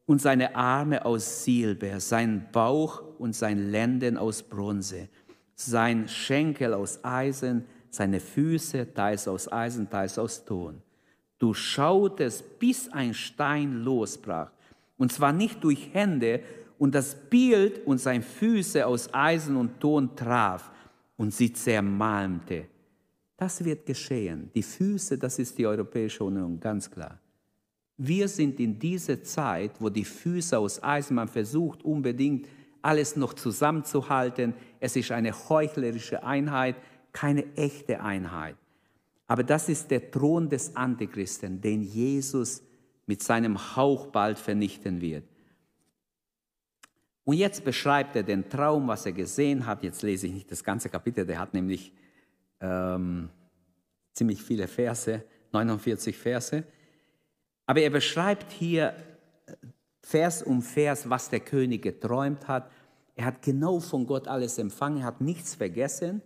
und 0.08 0.24
seine 0.24 0.56
Arme 0.56 1.06
aus 1.06 1.44
Silber, 1.44 2.00
sein 2.00 2.48
Bauch 2.52 3.04
und 3.20 3.36
sein 3.36 3.70
Lenden 3.70 4.18
aus 4.18 4.42
Bronze, 4.42 5.10
sein 5.54 6.08
Schenkel 6.08 6.74
aus 6.74 7.04
Eisen, 7.04 7.66
seine 7.92 8.20
Füße 8.20 8.92
teils 8.96 9.28
aus 9.28 9.52
Eisen, 9.52 9.88
teils 9.88 10.18
aus 10.18 10.44
Ton. 10.44 10.82
Du 11.38 11.54
schautest, 11.54 12.58
bis 12.58 12.90
ein 12.90 13.14
Stein 13.14 13.84
losbrach, 13.84 14.55
und 14.98 15.12
zwar 15.12 15.34
nicht 15.34 15.64
durch 15.64 15.94
Hände, 15.94 16.42
und 16.78 16.94
das 16.94 17.16
Bild 17.16 17.86
und 17.86 18.00
seine 18.00 18.24
Füße 18.24 18.86
aus 18.86 19.14
Eisen 19.14 19.56
und 19.56 19.80
Ton 19.80 20.16
traf 20.16 20.70
und 21.18 21.34
sie 21.34 21.54
zermalmte. 21.54 22.66
Das 23.38 23.64
wird 23.64 23.86
geschehen. 23.86 24.50
Die 24.54 24.64
Füße, 24.64 25.18
das 25.18 25.40
ist 25.40 25.58
die 25.58 25.68
Europäische 25.68 26.24
Union, 26.24 26.60
ganz 26.60 26.90
klar. 26.90 27.20
Wir 27.98 28.28
sind 28.28 28.60
in 28.60 28.78
dieser 28.78 29.24
Zeit, 29.24 29.72
wo 29.80 29.90
die 29.90 30.04
Füße 30.04 30.58
aus 30.58 30.84
Eisen, 30.84 31.16
man 31.16 31.30
versucht 31.30 31.84
unbedingt 31.84 32.48
alles 32.82 33.16
noch 33.16 33.34
zusammenzuhalten. 33.34 34.54
Es 34.80 34.96
ist 34.96 35.12
eine 35.12 35.34
heuchlerische 35.50 36.24
Einheit, 36.24 36.76
keine 37.14 37.46
echte 37.56 38.02
Einheit. 38.02 38.58
Aber 39.28 39.44
das 39.44 39.70
ist 39.70 39.90
der 39.90 40.12
Thron 40.12 40.50
des 40.50 40.76
Antichristen, 40.76 41.62
den 41.62 41.82
Jesus 41.82 42.62
mit 43.06 43.22
seinem 43.22 43.76
Hauch 43.76 44.08
bald 44.08 44.40
vernichten 44.40 45.02
wird. 45.02 45.26
Und 47.24 47.38
jetzt 47.38 47.64
beschreibt 47.66 48.16
er 48.16 48.24
den 48.24 48.50
Traum, 48.50 48.88
was 48.88 49.06
er 49.06 49.12
gesehen 49.12 49.66
hat. 49.66 49.84
Jetzt 49.84 50.04
lese 50.04 50.28
ich 50.28 50.34
nicht 50.34 50.52
das 50.52 50.64
ganze 50.64 50.90
Kapitel, 50.90 51.26
der 51.26 51.40
hat 51.40 51.54
nämlich 51.54 51.92
ähm, 52.62 53.30
ziemlich 54.14 54.42
viele 54.42 54.68
Verse, 54.68 55.24
49 55.52 56.16
Verse. 56.16 56.64
Aber 57.66 57.82
er 57.82 57.90
beschreibt 57.90 58.52
hier 58.52 58.96
äh, 59.48 59.54
Vers 60.04 60.44
um 60.44 60.62
Vers, 60.62 61.10
was 61.10 61.30
der 61.30 61.40
König 61.40 61.82
geträumt 61.82 62.48
hat. 62.48 62.72
Er 63.16 63.26
hat 63.26 63.42
genau 63.42 63.80
von 63.80 64.06
Gott 64.06 64.28
alles 64.28 64.60
empfangen, 64.60 65.04
hat 65.04 65.20
nichts 65.20 65.56
vergessen. 65.56 66.22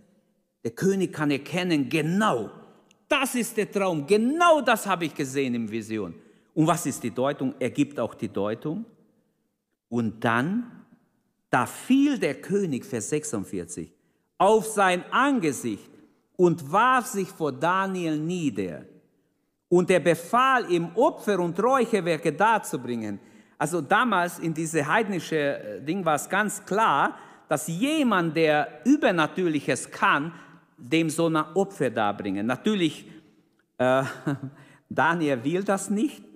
Der 0.65 0.71
König 0.71 1.13
kann 1.13 1.31
erkennen, 1.31 1.87
genau, 1.87 2.51
das 3.07 3.35
ist 3.35 3.55
der 3.55 3.71
Traum, 3.71 4.05
genau 4.05 4.59
das 4.59 4.85
habe 4.85 5.05
ich 5.05 5.15
gesehen 5.15 5.55
im 5.55 5.71
Vision. 5.71 6.13
Und 6.59 6.67
was 6.67 6.85
ist 6.85 7.01
die 7.03 7.11
Deutung? 7.11 7.55
Er 7.57 7.69
gibt 7.69 7.97
auch 8.01 8.13
die 8.13 8.27
Deutung. 8.27 8.83
Und 9.87 10.21
dann, 10.25 10.69
da 11.49 11.65
fiel 11.65 12.19
der 12.19 12.41
König, 12.41 12.83
Vers 12.83 13.11
46, 13.11 13.89
auf 14.37 14.65
sein 14.65 15.05
Angesicht 15.09 15.89
und 16.35 16.69
warf 16.69 17.05
sich 17.05 17.29
vor 17.29 17.53
Daniel 17.53 18.19
nieder. 18.19 18.83
Und 19.69 19.89
er 19.89 20.01
befahl 20.01 20.69
ihm, 20.69 20.89
Opfer 20.95 21.39
und 21.39 21.57
Räucherwerke 21.63 22.33
darzubringen. 22.33 23.21
Also 23.57 23.79
damals 23.79 24.39
in 24.39 24.53
diese 24.53 24.85
heidnische 24.85 25.37
äh, 25.37 25.81
Ding 25.81 26.03
war 26.03 26.15
es 26.15 26.27
ganz 26.27 26.65
klar, 26.65 27.17
dass 27.47 27.67
jemand, 27.67 28.35
der 28.35 28.81
Übernatürliches 28.83 29.89
kann, 29.89 30.33
dem 30.77 31.09
so 31.09 31.29
ein 31.29 31.37
Opfer 31.37 31.89
darbringen. 31.89 32.45
Natürlich, 32.45 33.05
äh, 33.77 34.03
Daniel 34.89 35.41
will 35.41 35.63
das 35.63 35.89
nicht. 35.89 36.28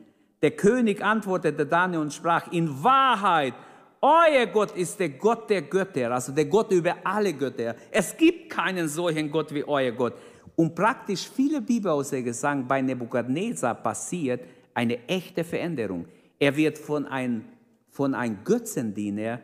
Der 0.43 0.51
König 0.51 1.01
antwortete 1.01 1.65
Daniel 1.65 2.01
und 2.01 2.13
sprach, 2.13 2.51
in 2.51 2.83
Wahrheit 2.83 3.55
euer 4.01 4.45
Gott 4.47 4.75
ist 4.75 4.99
der 4.99 5.09
Gott 5.09 5.49
der 5.49 5.61
Götter, 5.61 6.11
also 6.11 6.33
der 6.33 6.43
Gott 6.43 6.69
über 6.71 6.97
alle 7.05 7.31
Götter. 7.33 7.73
Es 7.89 8.17
gibt 8.17 8.49
keinen 8.49 8.89
solchen 8.89 9.31
Gott 9.31 9.53
wie 9.53 9.63
euer 9.63 9.93
Gott. 9.93 10.13
Und 10.57 10.75
praktisch 10.75 11.29
viele 11.33 11.61
Bibelaussagen 11.61 12.33
sagen, 12.33 12.67
bei 12.67 12.81
Nebukadnezar 12.81 13.75
passiert 13.75 14.41
eine 14.73 15.07
echte 15.07 15.45
Veränderung. 15.45 16.05
Er 16.37 16.53
wird 16.57 16.77
von 16.77 17.05
einem 17.05 17.45
von 17.87 18.13
ein 18.13 18.43
Götzendiener 18.43 19.39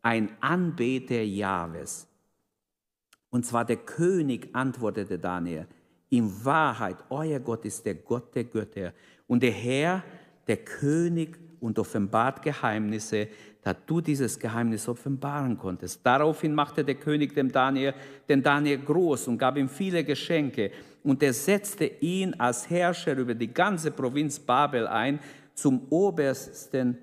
ein 0.00 0.30
Anbeter 0.40 1.20
Jahwes. 1.20 2.08
Und 3.28 3.44
zwar 3.44 3.66
der 3.66 3.76
König 3.76 4.48
antwortete 4.54 5.18
Daniel, 5.18 5.66
in 6.08 6.44
Wahrheit, 6.44 6.96
euer 7.10 7.38
Gott 7.38 7.64
ist 7.66 7.84
der 7.84 7.96
Gott 7.96 8.34
der 8.34 8.44
Götter. 8.44 8.94
Und 9.26 9.42
der 9.42 9.52
Herr, 9.52 10.02
der 10.50 10.56
König 10.56 11.38
und 11.60 11.78
offenbart 11.78 12.42
Geheimnisse, 12.42 13.28
dass 13.62 13.76
du 13.86 14.00
dieses 14.00 14.36
Geheimnis 14.36 14.88
offenbaren 14.88 15.56
konntest. 15.56 16.00
Daraufhin 16.02 16.52
machte 16.52 16.84
der 16.84 16.96
König 16.96 17.34
dem 17.34 17.52
Daniel, 17.52 17.94
den 18.28 18.42
Daniel 18.42 18.78
groß 18.78 19.28
und 19.28 19.38
gab 19.38 19.56
ihm 19.56 19.68
viele 19.68 20.02
Geschenke. 20.02 20.72
Und 21.04 21.22
er 21.22 21.32
setzte 21.32 21.84
ihn 21.84 22.34
als 22.34 22.68
Herrscher 22.68 23.16
über 23.16 23.34
die 23.34 23.54
ganze 23.54 23.92
Provinz 23.92 24.40
Babel 24.40 24.88
ein, 24.88 25.20
zum 25.54 25.86
obersten, 25.88 26.98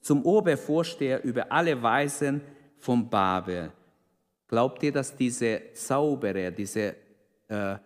zum 0.00 0.24
Obervorsteher 0.24 1.24
über 1.24 1.50
alle 1.50 1.82
Weisen 1.82 2.40
von 2.78 3.10
Babel. 3.10 3.72
Glaubt 4.46 4.80
ihr, 4.84 4.92
dass 4.92 5.16
diese 5.16 5.60
Zauberer, 5.72 6.52
diese, 6.52 6.94
äh, 7.48 7.76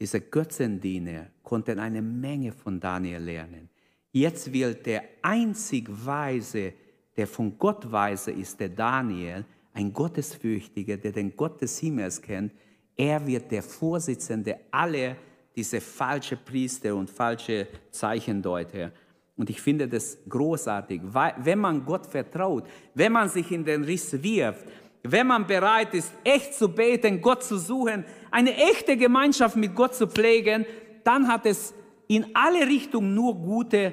diese 0.00 0.22
Götzendiener 0.22 1.26
konnten 1.42 1.78
eine 1.78 2.00
Menge 2.00 2.52
von 2.52 2.80
Daniel 2.80 3.20
lernen? 3.20 3.68
Jetzt 4.14 4.52
will 4.52 4.74
der 4.74 5.02
einzig 5.22 5.88
Weise, 5.88 6.72
der 7.16 7.26
von 7.26 7.58
Gott 7.58 7.90
weise 7.90 8.30
ist, 8.30 8.60
der 8.60 8.68
Daniel, 8.68 9.44
ein 9.72 9.92
Gottesfürchtiger, 9.92 10.96
der 10.96 11.10
den 11.10 11.34
Gott 11.34 11.60
des 11.60 11.80
Himmels 11.80 12.22
kennt, 12.22 12.52
er 12.96 13.26
wird 13.26 13.50
der 13.50 13.64
Vorsitzende 13.64 14.60
aller 14.70 15.16
diese 15.56 15.80
falsche 15.80 16.36
Priester 16.36 16.94
und 16.94 17.10
falsche 17.10 17.66
Zeichendeuter. 17.90 18.92
Und 19.36 19.50
ich 19.50 19.60
finde 19.60 19.88
das 19.88 20.16
großartig, 20.28 21.00
weil, 21.06 21.34
wenn 21.38 21.58
man 21.58 21.84
Gott 21.84 22.06
vertraut, 22.06 22.68
wenn 22.94 23.10
man 23.10 23.28
sich 23.28 23.50
in 23.50 23.64
den 23.64 23.82
Riss 23.82 24.22
wirft, 24.22 24.64
wenn 25.02 25.26
man 25.26 25.44
bereit 25.44 25.92
ist, 25.92 26.12
echt 26.22 26.54
zu 26.54 26.68
beten, 26.68 27.20
Gott 27.20 27.42
zu 27.42 27.58
suchen, 27.58 28.04
eine 28.30 28.54
echte 28.54 28.96
Gemeinschaft 28.96 29.56
mit 29.56 29.74
Gott 29.74 29.96
zu 29.96 30.06
pflegen, 30.06 30.64
dann 31.02 31.26
hat 31.26 31.46
es 31.46 31.74
in 32.08 32.26
alle 32.34 32.66
Richtungen 32.66 33.14
nur 33.14 33.34
gute, 33.34 33.92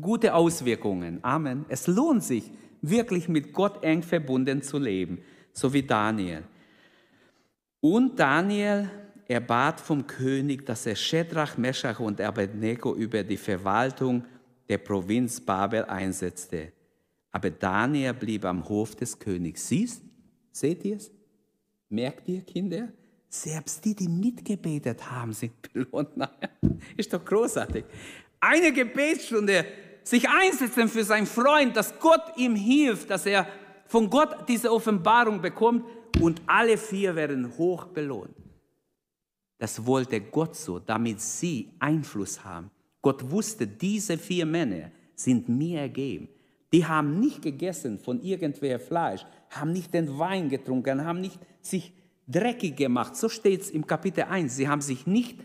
gute 0.00 0.34
Auswirkungen. 0.34 1.18
Amen. 1.22 1.64
Es 1.68 1.86
lohnt 1.86 2.24
sich, 2.24 2.50
wirklich 2.82 3.28
mit 3.28 3.52
Gott 3.52 3.82
eng 3.84 4.02
verbunden 4.02 4.62
zu 4.62 4.78
leben, 4.78 5.18
so 5.52 5.72
wie 5.72 5.82
Daniel. 5.82 6.42
Und 7.80 8.18
Daniel, 8.18 8.90
er 9.26 9.40
bat 9.40 9.80
vom 9.80 10.06
König, 10.06 10.66
dass 10.66 10.86
er 10.86 10.96
Shedrach, 10.96 11.56
Meshach 11.56 12.00
und 12.00 12.20
Abednego 12.20 12.94
über 12.94 13.22
die 13.22 13.36
Verwaltung 13.36 14.24
der 14.68 14.78
Provinz 14.78 15.40
Babel 15.40 15.84
einsetzte. 15.84 16.72
Aber 17.30 17.50
Daniel 17.50 18.14
blieb 18.14 18.44
am 18.44 18.68
Hof 18.68 18.96
des 18.96 19.18
Königs. 19.18 19.68
Siehst, 19.68 20.02
seht 20.52 20.84
ihr 20.84 20.96
es? 20.96 21.10
Merkt 21.88 22.28
ihr, 22.28 22.42
Kinder? 22.42 22.88
Selbst 23.32 23.84
die, 23.84 23.94
die 23.94 24.08
mitgebetet 24.08 25.08
haben, 25.08 25.32
sind 25.32 25.52
belohnt. 25.72 26.10
Ist 26.96 27.12
doch 27.12 27.24
großartig. 27.24 27.84
Eine 28.40 28.72
Gebetsstunde 28.72 29.64
sich 30.02 30.28
einsetzen 30.28 30.88
für 30.88 31.04
seinen 31.04 31.26
Freund, 31.26 31.76
dass 31.76 31.96
Gott 32.00 32.22
ihm 32.36 32.56
hilft, 32.56 33.08
dass 33.08 33.26
er 33.26 33.46
von 33.86 34.10
Gott 34.10 34.48
diese 34.48 34.72
Offenbarung 34.72 35.40
bekommt 35.40 35.84
und 36.20 36.42
alle 36.46 36.76
vier 36.76 37.14
werden 37.14 37.56
hoch 37.56 37.86
belohnt. 37.86 38.34
Das 39.58 39.86
wollte 39.86 40.20
Gott 40.20 40.56
so, 40.56 40.80
damit 40.80 41.20
sie 41.20 41.70
Einfluss 41.78 42.42
haben. 42.44 42.70
Gott 43.00 43.30
wusste, 43.30 43.66
diese 43.66 44.18
vier 44.18 44.46
Männer 44.46 44.90
sind 45.14 45.48
mir 45.48 45.82
ergeben. 45.82 46.28
Die 46.72 46.84
haben 46.84 47.20
nicht 47.20 47.42
gegessen 47.42 47.98
von 47.98 48.20
irgendwer 48.22 48.80
Fleisch, 48.80 49.24
haben 49.50 49.72
nicht 49.72 49.92
den 49.94 50.18
Wein 50.18 50.48
getrunken, 50.48 51.04
haben 51.04 51.20
nicht 51.20 51.38
sich 51.60 51.92
dreckig 52.30 52.76
gemacht. 52.76 53.16
So 53.16 53.28
steht 53.28 53.62
es 53.62 53.70
im 53.70 53.86
Kapitel 53.86 54.24
1. 54.24 54.54
Sie 54.54 54.68
haben 54.68 54.80
sich 54.80 55.06
nicht 55.06 55.38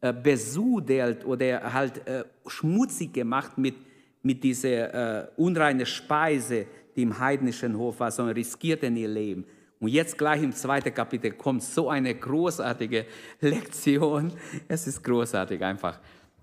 äh, 0.00 0.12
besudelt 0.12 1.24
oder 1.24 1.72
halt 1.72 2.06
äh, 2.06 2.24
schmutzig 2.46 3.12
gemacht 3.12 3.58
mit, 3.58 3.74
mit 4.22 4.42
dieser 4.42 5.24
äh, 5.24 5.28
unreinen 5.36 5.86
Speise, 5.86 6.66
die 6.96 7.02
im 7.02 7.18
heidnischen 7.18 7.76
Hof 7.76 8.00
war, 8.00 8.10
sondern 8.10 8.34
riskierten 8.34 8.96
ihr 8.96 9.08
Leben. 9.08 9.44
Und 9.78 9.88
jetzt 9.88 10.16
gleich 10.16 10.42
im 10.42 10.52
zweiten 10.52 10.94
Kapitel 10.94 11.32
kommt 11.32 11.62
so 11.62 11.88
eine 11.88 12.14
großartige 12.14 13.06
Lektion. 13.40 14.32
Es 14.68 14.86
ist 14.86 15.02
großartig 15.02 15.62
einfach. 15.62 15.98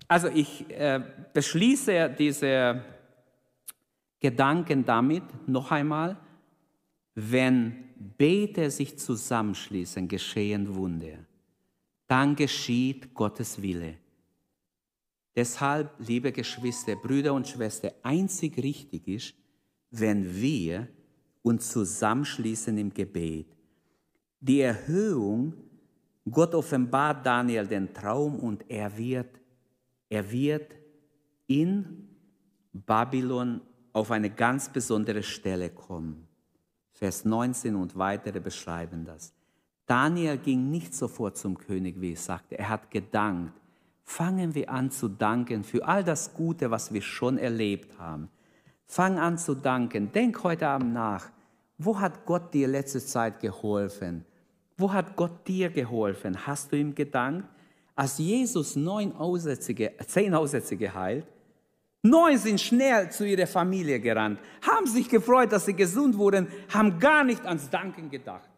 Also 0.06 0.28
ich 0.28 0.68
äh, 0.70 1.00
beschließe 1.32 2.14
diese 2.18 2.82
Gedanken 4.20 4.84
damit 4.84 5.22
noch 5.46 5.70
einmal, 5.70 6.16
wenn 7.14 7.89
Beter 8.00 8.70
sich 8.70 8.98
zusammenschließen, 8.98 10.08
geschehen 10.08 10.74
Wunder. 10.74 11.18
Dann 12.06 12.34
geschieht 12.34 13.12
Gottes 13.12 13.60
Wille. 13.60 13.98
Deshalb, 15.36 15.92
liebe 15.98 16.32
Geschwister, 16.32 16.96
Brüder 16.96 17.34
und 17.34 17.46
Schwestern, 17.46 17.92
einzig 18.02 18.56
richtig 18.56 19.06
ist, 19.06 19.34
wenn 19.90 20.34
wir 20.34 20.88
uns 21.42 21.70
zusammenschließen 21.70 22.76
im 22.78 22.92
Gebet. 22.92 23.54
Die 24.40 24.60
Erhöhung, 24.60 25.52
Gott 26.30 26.54
offenbart 26.54 27.26
Daniel 27.26 27.66
den 27.66 27.92
Traum 27.92 28.38
und 28.40 28.64
er 28.68 28.96
wird, 28.96 29.38
er 30.08 30.30
wird 30.30 30.74
in 31.46 32.08
Babylon 32.72 33.60
auf 33.92 34.10
eine 34.10 34.30
ganz 34.30 34.72
besondere 34.72 35.22
Stelle 35.22 35.68
kommen. 35.68 36.29
Vers 37.00 37.24
19 37.24 37.74
und 37.76 37.96
weitere 37.96 38.40
beschreiben 38.40 39.06
das. 39.06 39.32
Daniel 39.86 40.36
ging 40.36 40.70
nicht 40.70 40.94
sofort 40.94 41.38
zum 41.38 41.56
König, 41.56 41.98
wie 41.98 42.12
ich 42.12 42.20
sagte. 42.20 42.58
Er 42.58 42.68
hat 42.68 42.90
gedankt. 42.90 43.58
Fangen 44.04 44.54
wir 44.54 44.68
an 44.68 44.90
zu 44.90 45.08
danken 45.08 45.64
für 45.64 45.88
all 45.88 46.04
das 46.04 46.34
Gute, 46.34 46.70
was 46.70 46.92
wir 46.92 47.00
schon 47.00 47.38
erlebt 47.38 47.98
haben. 47.98 48.28
Fang 48.84 49.18
an 49.18 49.38
zu 49.38 49.54
danken. 49.54 50.12
Denk 50.12 50.44
heute 50.44 50.68
Abend 50.68 50.92
nach. 50.92 51.30
Wo 51.78 51.98
hat 51.98 52.26
Gott 52.26 52.52
dir 52.52 52.68
letzte 52.68 53.00
Zeit 53.00 53.40
geholfen? 53.40 54.26
Wo 54.76 54.92
hat 54.92 55.16
Gott 55.16 55.48
dir 55.48 55.70
geholfen? 55.70 56.46
Hast 56.46 56.70
du 56.70 56.76
ihm 56.76 56.94
gedankt? 56.94 57.48
Als 57.96 58.18
Jesus 58.18 58.76
neun 58.76 59.16
Aussätzige, 59.16 59.92
zehn 60.06 60.34
Aussätzige 60.34 60.92
heilt, 60.92 61.26
Neun 62.02 62.38
sind 62.38 62.60
schnell 62.60 63.10
zu 63.10 63.26
ihrer 63.26 63.46
Familie 63.46 64.00
gerannt, 64.00 64.40
haben 64.62 64.86
sich 64.86 65.08
gefreut, 65.08 65.52
dass 65.52 65.66
sie 65.66 65.74
gesund 65.74 66.16
wurden, 66.16 66.48
haben 66.72 66.98
gar 66.98 67.24
nicht 67.24 67.44
ans 67.44 67.68
Danken 67.68 68.10
gedacht. 68.10 68.48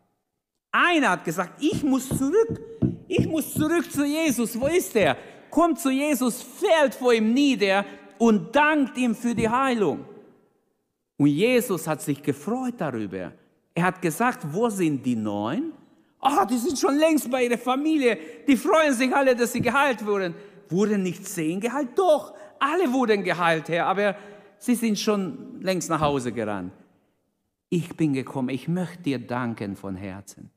Einer 0.71 1.11
hat 1.11 1.25
gesagt, 1.25 1.61
ich 1.61 1.83
muss 1.83 2.09
zurück, 2.09 2.61
ich 3.09 3.27
muss 3.27 3.53
zurück 3.53 3.91
zu 3.91 4.05
Jesus. 4.05 4.59
Wo 4.59 4.67
ist 4.69 4.95
er? 4.97 5.17
Kommt 5.51 5.81
zu 5.81 5.91
Jesus, 5.91 6.43
fällt 6.43 6.95
vor 6.95 7.13
ihm 7.13 7.35
nieder 7.35 7.85
und 8.17 8.55
dankt 8.55 8.97
ihm 8.97 9.15
für 9.15 9.35
die 9.35 9.49
Heilung. 9.49 10.05
Und 11.19 11.27
Jesus 11.27 11.87
hat 11.87 12.01
sich 12.01 12.23
gefreut 12.23 12.75
darüber. 12.79 13.33
Er 13.75 13.83
hat 13.83 14.01
gesagt, 14.01 14.41
wo 14.51 14.69
sind 14.69 15.05
die 15.05 15.17
neun? 15.17 15.73
Ah, 16.21 16.43
oh, 16.43 16.47
die 16.47 16.57
sind 16.57 16.79
schon 16.79 16.97
längst 16.97 17.31
bei 17.31 17.45
ihrer 17.45 17.59
Familie. 17.59 18.17
Die 18.47 18.57
freuen 18.57 18.95
sich 18.95 19.15
alle, 19.15 19.35
dass 19.35 19.53
sie 19.53 19.61
geheilt 19.61 20.07
wurden. 20.07 20.35
Wurden 20.69 21.03
nicht 21.03 21.27
zehn 21.27 21.61
geheilt? 21.61 21.91
Doch, 21.97 22.33
alle 22.63 22.93
wurden 22.93 23.25
geheilt, 23.25 23.69
Herr, 23.69 23.87
aber 23.87 24.17
sie 24.59 24.77
sind 24.77 24.99
schon 24.99 25.61
längst 25.61 25.91
nach 25.91 26.01
Hause 26.01 26.33
gerannt. 26.33 26.73
Ich 27.69 27.97
bin 27.97 28.13
gekommen, 28.13 28.51
ich 28.51 28.69
möchte 28.69 29.03
dir 29.03 29.19
danken 29.19 29.75
von 29.75 29.97
Herzen. 29.97 30.51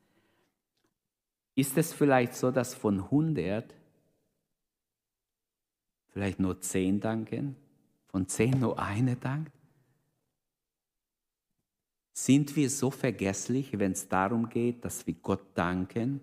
Ist 1.55 1.77
es 1.77 1.93
vielleicht 1.93 2.35
so, 2.35 2.51
dass 2.51 2.75
von 2.75 2.99
100 2.99 3.73
vielleicht 6.09 6.39
nur 6.39 6.61
10 6.61 6.99
danken, 6.99 7.55
von 8.07 8.27
10 8.27 8.59
nur 8.59 8.77
eine 8.77 9.15
dankt? 9.15 9.51
Sind 12.13 12.55
wir 12.55 12.69
so 12.69 12.91
vergesslich, 12.91 13.79
wenn 13.79 13.93
es 13.93 14.07
darum 14.07 14.47
geht, 14.49 14.85
dass 14.85 15.07
wir 15.07 15.15
Gott 15.15 15.45
danken? 15.55 16.21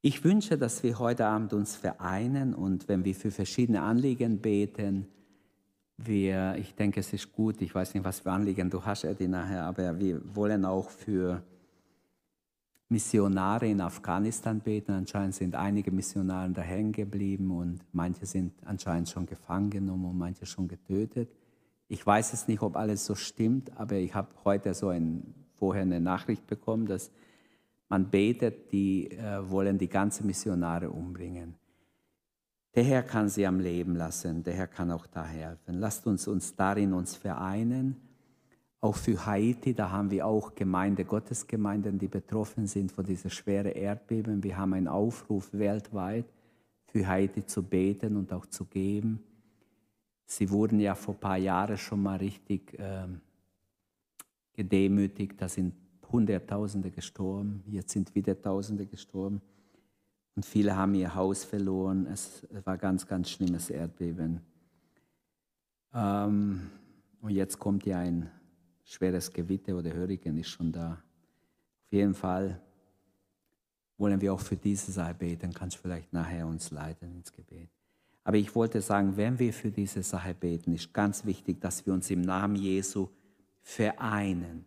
Ich 0.00 0.22
wünsche, 0.22 0.56
dass 0.56 0.84
wir 0.84 0.98
heute 1.00 1.26
Abend 1.26 1.52
uns 1.52 1.74
vereinen 1.74 2.54
und 2.54 2.86
wenn 2.86 3.04
wir 3.04 3.16
für 3.16 3.32
verschiedene 3.32 3.82
Anliegen 3.82 4.38
beten, 4.38 5.08
wir, 5.96 6.54
ich 6.56 6.76
denke, 6.76 7.00
es 7.00 7.12
ist 7.12 7.32
gut, 7.32 7.60
ich 7.60 7.74
weiß 7.74 7.94
nicht, 7.94 8.04
was 8.04 8.20
für 8.20 8.30
Anliegen 8.30 8.70
du 8.70 8.84
hast, 8.84 9.02
Eddie, 9.02 9.26
nachher, 9.26 9.64
aber 9.64 9.98
wir 9.98 10.20
wollen 10.36 10.64
auch 10.64 10.88
für 10.88 11.42
Missionare 12.88 13.66
in 13.66 13.80
Afghanistan 13.80 14.60
beten. 14.60 14.92
Anscheinend 14.92 15.34
sind 15.34 15.56
einige 15.56 15.90
Missionare 15.90 16.50
da 16.50 16.62
hängen 16.62 16.92
geblieben 16.92 17.50
und 17.50 17.80
manche 17.92 18.24
sind 18.24 18.52
anscheinend 18.64 19.08
schon 19.08 19.26
gefangen 19.26 19.70
genommen 19.70 20.06
und 20.06 20.16
manche 20.16 20.46
schon 20.46 20.68
getötet. 20.68 21.28
Ich 21.88 22.06
weiß 22.06 22.32
es 22.32 22.46
nicht, 22.46 22.62
ob 22.62 22.76
alles 22.76 23.04
so 23.04 23.16
stimmt, 23.16 23.76
aber 23.76 23.96
ich 23.96 24.14
habe 24.14 24.28
heute 24.44 24.72
so 24.74 24.88
ein, 24.88 25.34
vorher 25.56 25.82
eine 25.82 26.00
Nachricht 26.00 26.46
bekommen, 26.46 26.86
dass 26.86 27.10
man 27.88 28.10
betet, 28.10 28.70
die 28.72 29.10
äh, 29.10 29.48
wollen 29.48 29.78
die 29.78 29.88
ganzen 29.88 30.26
Missionare 30.26 30.90
umbringen. 30.90 31.54
Der 32.74 32.84
Herr 32.84 33.02
kann 33.02 33.28
sie 33.28 33.46
am 33.46 33.60
Leben 33.60 33.96
lassen, 33.96 34.42
der 34.42 34.54
Herr 34.54 34.66
kann 34.66 34.90
auch 34.90 35.06
da 35.06 35.24
helfen. 35.24 35.74
Lasst 35.74 36.06
uns 36.06 36.28
uns 36.28 36.54
darin 36.54 36.92
uns 36.92 37.16
vereinen. 37.16 37.96
Auch 38.80 38.94
für 38.94 39.26
Haiti, 39.26 39.74
da 39.74 39.90
haben 39.90 40.10
wir 40.10 40.26
auch 40.26 40.54
Gemeinde, 40.54 41.04
Gottesgemeinden, 41.04 41.98
die 41.98 42.06
betroffen 42.06 42.66
sind 42.66 42.92
von 42.92 43.04
dieser 43.04 43.30
schweren 43.30 43.72
Erdbeben. 43.72 44.44
Wir 44.44 44.56
haben 44.56 44.74
einen 44.74 44.86
Aufruf 44.86 45.48
weltweit 45.52 46.26
für 46.86 47.06
Haiti 47.06 47.44
zu 47.44 47.62
beten 47.62 48.16
und 48.16 48.32
auch 48.32 48.46
zu 48.46 48.66
geben. 48.66 49.24
Sie 50.26 50.48
wurden 50.50 50.78
ja 50.78 50.94
vor 50.94 51.14
ein 51.14 51.20
paar 51.20 51.38
Jahren 51.38 51.78
schon 51.78 52.02
mal 52.02 52.18
richtig 52.18 52.78
äh, 52.78 53.08
gedemütigt. 54.52 55.40
Da 55.40 55.48
sind 55.48 55.74
Hunderttausende 56.10 56.90
gestorben, 56.90 57.62
jetzt 57.66 57.92
sind 57.92 58.14
wieder 58.14 58.40
Tausende 58.40 58.86
gestorben. 58.86 59.40
Und 60.34 60.46
viele 60.46 60.76
haben 60.76 60.94
ihr 60.94 61.14
Haus 61.14 61.44
verloren. 61.44 62.06
Es 62.06 62.46
war 62.64 62.78
ganz, 62.78 63.06
ganz 63.06 63.28
schlimmes 63.28 63.70
Erdbeben. 63.70 64.40
Ähm, 65.92 66.70
und 67.20 67.30
jetzt 67.30 67.58
kommt 67.58 67.84
ja 67.86 67.98
ein 67.98 68.30
schweres 68.84 69.32
Gewitter 69.32 69.76
oder 69.76 69.92
Hurrikan 69.92 70.36
ist 70.36 70.48
schon 70.48 70.70
da. 70.70 70.92
Auf 70.92 71.92
jeden 71.92 72.14
Fall 72.14 72.60
wollen 73.96 74.20
wir 74.20 74.32
auch 74.32 74.40
für 74.40 74.56
diese 74.56 74.92
Sache 74.92 75.14
beten. 75.14 75.52
Kannst 75.52 75.76
du 75.76 75.80
vielleicht 75.82 76.12
nachher 76.12 76.46
uns 76.46 76.70
leiten 76.70 77.16
ins 77.16 77.32
Gebet. 77.32 77.68
Aber 78.22 78.36
ich 78.36 78.54
wollte 78.54 78.80
sagen, 78.80 79.16
wenn 79.16 79.38
wir 79.38 79.52
für 79.52 79.70
diese 79.70 80.02
Sache 80.02 80.34
beten, 80.34 80.72
ist 80.72 80.92
ganz 80.92 81.24
wichtig, 81.24 81.60
dass 81.60 81.84
wir 81.84 81.92
uns 81.92 82.10
im 82.10 82.20
Namen 82.20 82.56
Jesu 82.56 83.08
vereinen. 83.60 84.64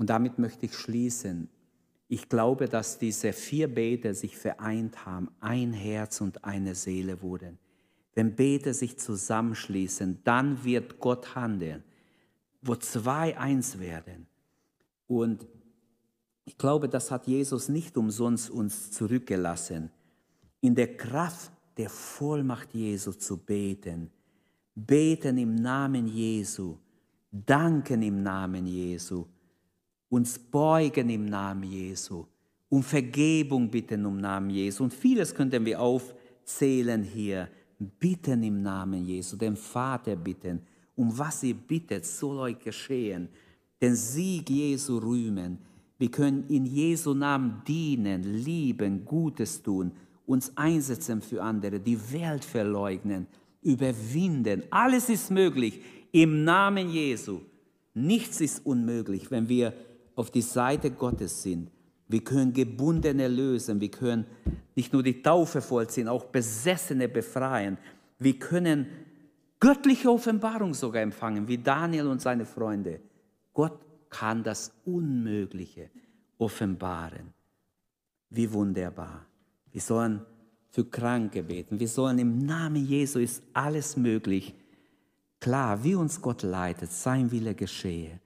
Und 0.00 0.08
damit 0.08 0.38
möchte 0.38 0.64
ich 0.64 0.74
schließen. 0.74 1.50
Ich 2.08 2.30
glaube, 2.30 2.70
dass 2.70 2.98
diese 2.98 3.34
vier 3.34 3.68
Beter 3.68 4.14
sich 4.14 4.34
vereint 4.34 5.04
haben, 5.04 5.28
ein 5.40 5.74
Herz 5.74 6.22
und 6.22 6.42
eine 6.42 6.74
Seele 6.74 7.20
wurden. 7.20 7.58
Wenn 8.14 8.34
Beter 8.34 8.72
sich 8.72 8.98
zusammenschließen, 8.98 10.20
dann 10.24 10.64
wird 10.64 11.00
Gott 11.00 11.34
handeln, 11.34 11.84
wo 12.62 12.76
zwei 12.76 13.36
eins 13.36 13.78
werden. 13.78 14.26
Und 15.06 15.46
ich 16.46 16.56
glaube, 16.56 16.88
das 16.88 17.10
hat 17.10 17.26
Jesus 17.26 17.68
nicht 17.68 17.98
umsonst 17.98 18.48
uns 18.48 18.92
zurückgelassen. 18.92 19.90
In 20.62 20.74
der 20.74 20.96
Kraft 20.96 21.52
der 21.76 21.90
Vollmacht 21.90 22.72
Jesu 22.72 23.12
zu 23.12 23.36
beten, 23.36 24.10
beten 24.74 25.36
im 25.36 25.56
Namen 25.56 26.06
Jesu, 26.06 26.78
danken 27.30 28.00
im 28.00 28.22
Namen 28.22 28.66
Jesu 28.66 29.26
uns 30.10 30.38
beugen 30.38 31.08
im 31.08 31.24
Namen 31.24 31.62
Jesu, 31.62 32.26
um 32.68 32.82
Vergebung 32.82 33.70
bitten 33.70 34.04
im 34.04 34.18
Namen 34.18 34.50
Jesu. 34.50 34.84
Und 34.84 34.92
vieles 34.92 35.34
könnten 35.34 35.64
wir 35.64 35.80
aufzählen 35.80 37.02
hier. 37.02 37.48
Bitten 37.98 38.42
im 38.42 38.60
Namen 38.60 39.06
Jesu, 39.06 39.36
den 39.36 39.56
Vater 39.56 40.14
bitten. 40.14 40.60
Um 40.94 41.16
was 41.16 41.42
ihr 41.42 41.54
bittet, 41.54 42.04
soll 42.04 42.38
euch 42.40 42.58
geschehen. 42.58 43.28
Den 43.80 43.96
Sieg 43.96 44.50
Jesu 44.50 44.98
rühmen. 44.98 45.56
Wir 45.96 46.10
können 46.10 46.44
in 46.48 46.66
Jesu 46.66 47.14
Namen 47.14 47.62
dienen, 47.66 48.22
lieben, 48.22 49.04
Gutes 49.04 49.62
tun, 49.62 49.92
uns 50.26 50.54
einsetzen 50.56 51.22
für 51.22 51.42
andere, 51.42 51.80
die 51.80 51.98
Welt 52.12 52.44
verleugnen, 52.44 53.26
überwinden. 53.62 54.62
Alles 54.70 55.08
ist 55.08 55.30
möglich 55.30 55.80
im 56.12 56.44
Namen 56.44 56.90
Jesu. 56.90 57.40
Nichts 57.94 58.40
ist 58.40 58.64
unmöglich, 58.64 59.30
wenn 59.30 59.48
wir 59.48 59.72
auf 60.20 60.30
die 60.30 60.42
Seite 60.42 60.90
Gottes 60.90 61.42
sind. 61.42 61.70
Wir 62.06 62.22
können 62.22 62.52
Gebundene 62.52 63.26
lösen, 63.26 63.80
wir 63.80 63.90
können 63.90 64.26
nicht 64.76 64.92
nur 64.92 65.02
die 65.02 65.22
Taufe 65.22 65.60
vollziehen, 65.60 66.08
auch 66.08 66.26
Besessene 66.26 67.08
befreien. 67.08 67.78
Wir 68.18 68.38
können 68.38 68.86
göttliche 69.58 70.10
Offenbarung 70.10 70.74
sogar 70.74 71.02
empfangen, 71.02 71.48
wie 71.48 71.58
Daniel 71.58 72.08
und 72.08 72.20
seine 72.20 72.44
Freunde. 72.44 73.00
Gott 73.54 73.78
kann 74.10 74.42
das 74.42 74.72
Unmögliche 74.84 75.88
offenbaren. 76.38 77.32
Wie 78.28 78.52
wunderbar. 78.52 79.26
Wir 79.72 79.80
sollen 79.80 80.20
für 80.68 80.84
Kranke 80.84 81.42
beten. 81.42 81.80
Wir 81.80 81.88
sollen 81.88 82.18
im 82.18 82.38
Namen 82.38 82.84
Jesu 82.84 83.18
ist 83.20 83.42
alles 83.52 83.96
möglich. 83.96 84.54
Klar, 85.40 85.82
wie 85.82 85.94
uns 85.94 86.20
Gott 86.20 86.42
leitet, 86.42 86.92
sein 86.92 87.30
Wille 87.30 87.54
geschehe. 87.54 88.20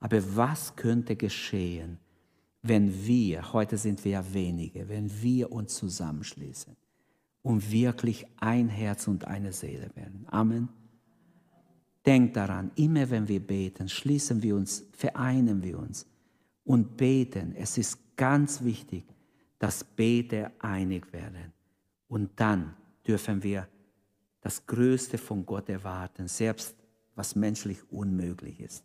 Aber 0.00 0.36
was 0.36 0.74
könnte 0.74 1.14
geschehen, 1.14 1.98
wenn 2.62 3.06
wir, 3.06 3.52
heute 3.52 3.76
sind 3.76 4.04
wir 4.04 4.12
ja 4.12 4.34
wenige, 4.34 4.88
wenn 4.88 5.10
wir 5.22 5.52
uns 5.52 5.76
zusammenschließen 5.76 6.76
und 7.42 7.70
wirklich 7.70 8.26
ein 8.38 8.68
Herz 8.68 9.06
und 9.06 9.26
eine 9.26 9.52
Seele 9.52 9.90
werden? 9.94 10.26
Amen. 10.30 10.68
Denkt 12.04 12.36
daran, 12.36 12.70
immer 12.76 13.08
wenn 13.10 13.28
wir 13.28 13.40
beten, 13.40 13.88
schließen 13.88 14.42
wir 14.42 14.56
uns, 14.56 14.84
vereinen 14.92 15.62
wir 15.62 15.78
uns 15.78 16.06
und 16.64 16.96
beten. 16.96 17.54
Es 17.54 17.76
ist 17.76 18.16
ganz 18.16 18.62
wichtig, 18.64 19.04
dass 19.58 19.84
Beter 19.84 20.50
einig 20.58 21.12
werden. 21.12 21.52
Und 22.08 22.30
dann 22.36 22.74
dürfen 23.06 23.42
wir 23.42 23.68
das 24.40 24.66
Größte 24.66 25.18
von 25.18 25.44
Gott 25.44 25.68
erwarten, 25.68 26.26
selbst 26.26 26.74
was 27.14 27.36
menschlich 27.36 27.78
unmöglich 27.92 28.60
ist. 28.60 28.84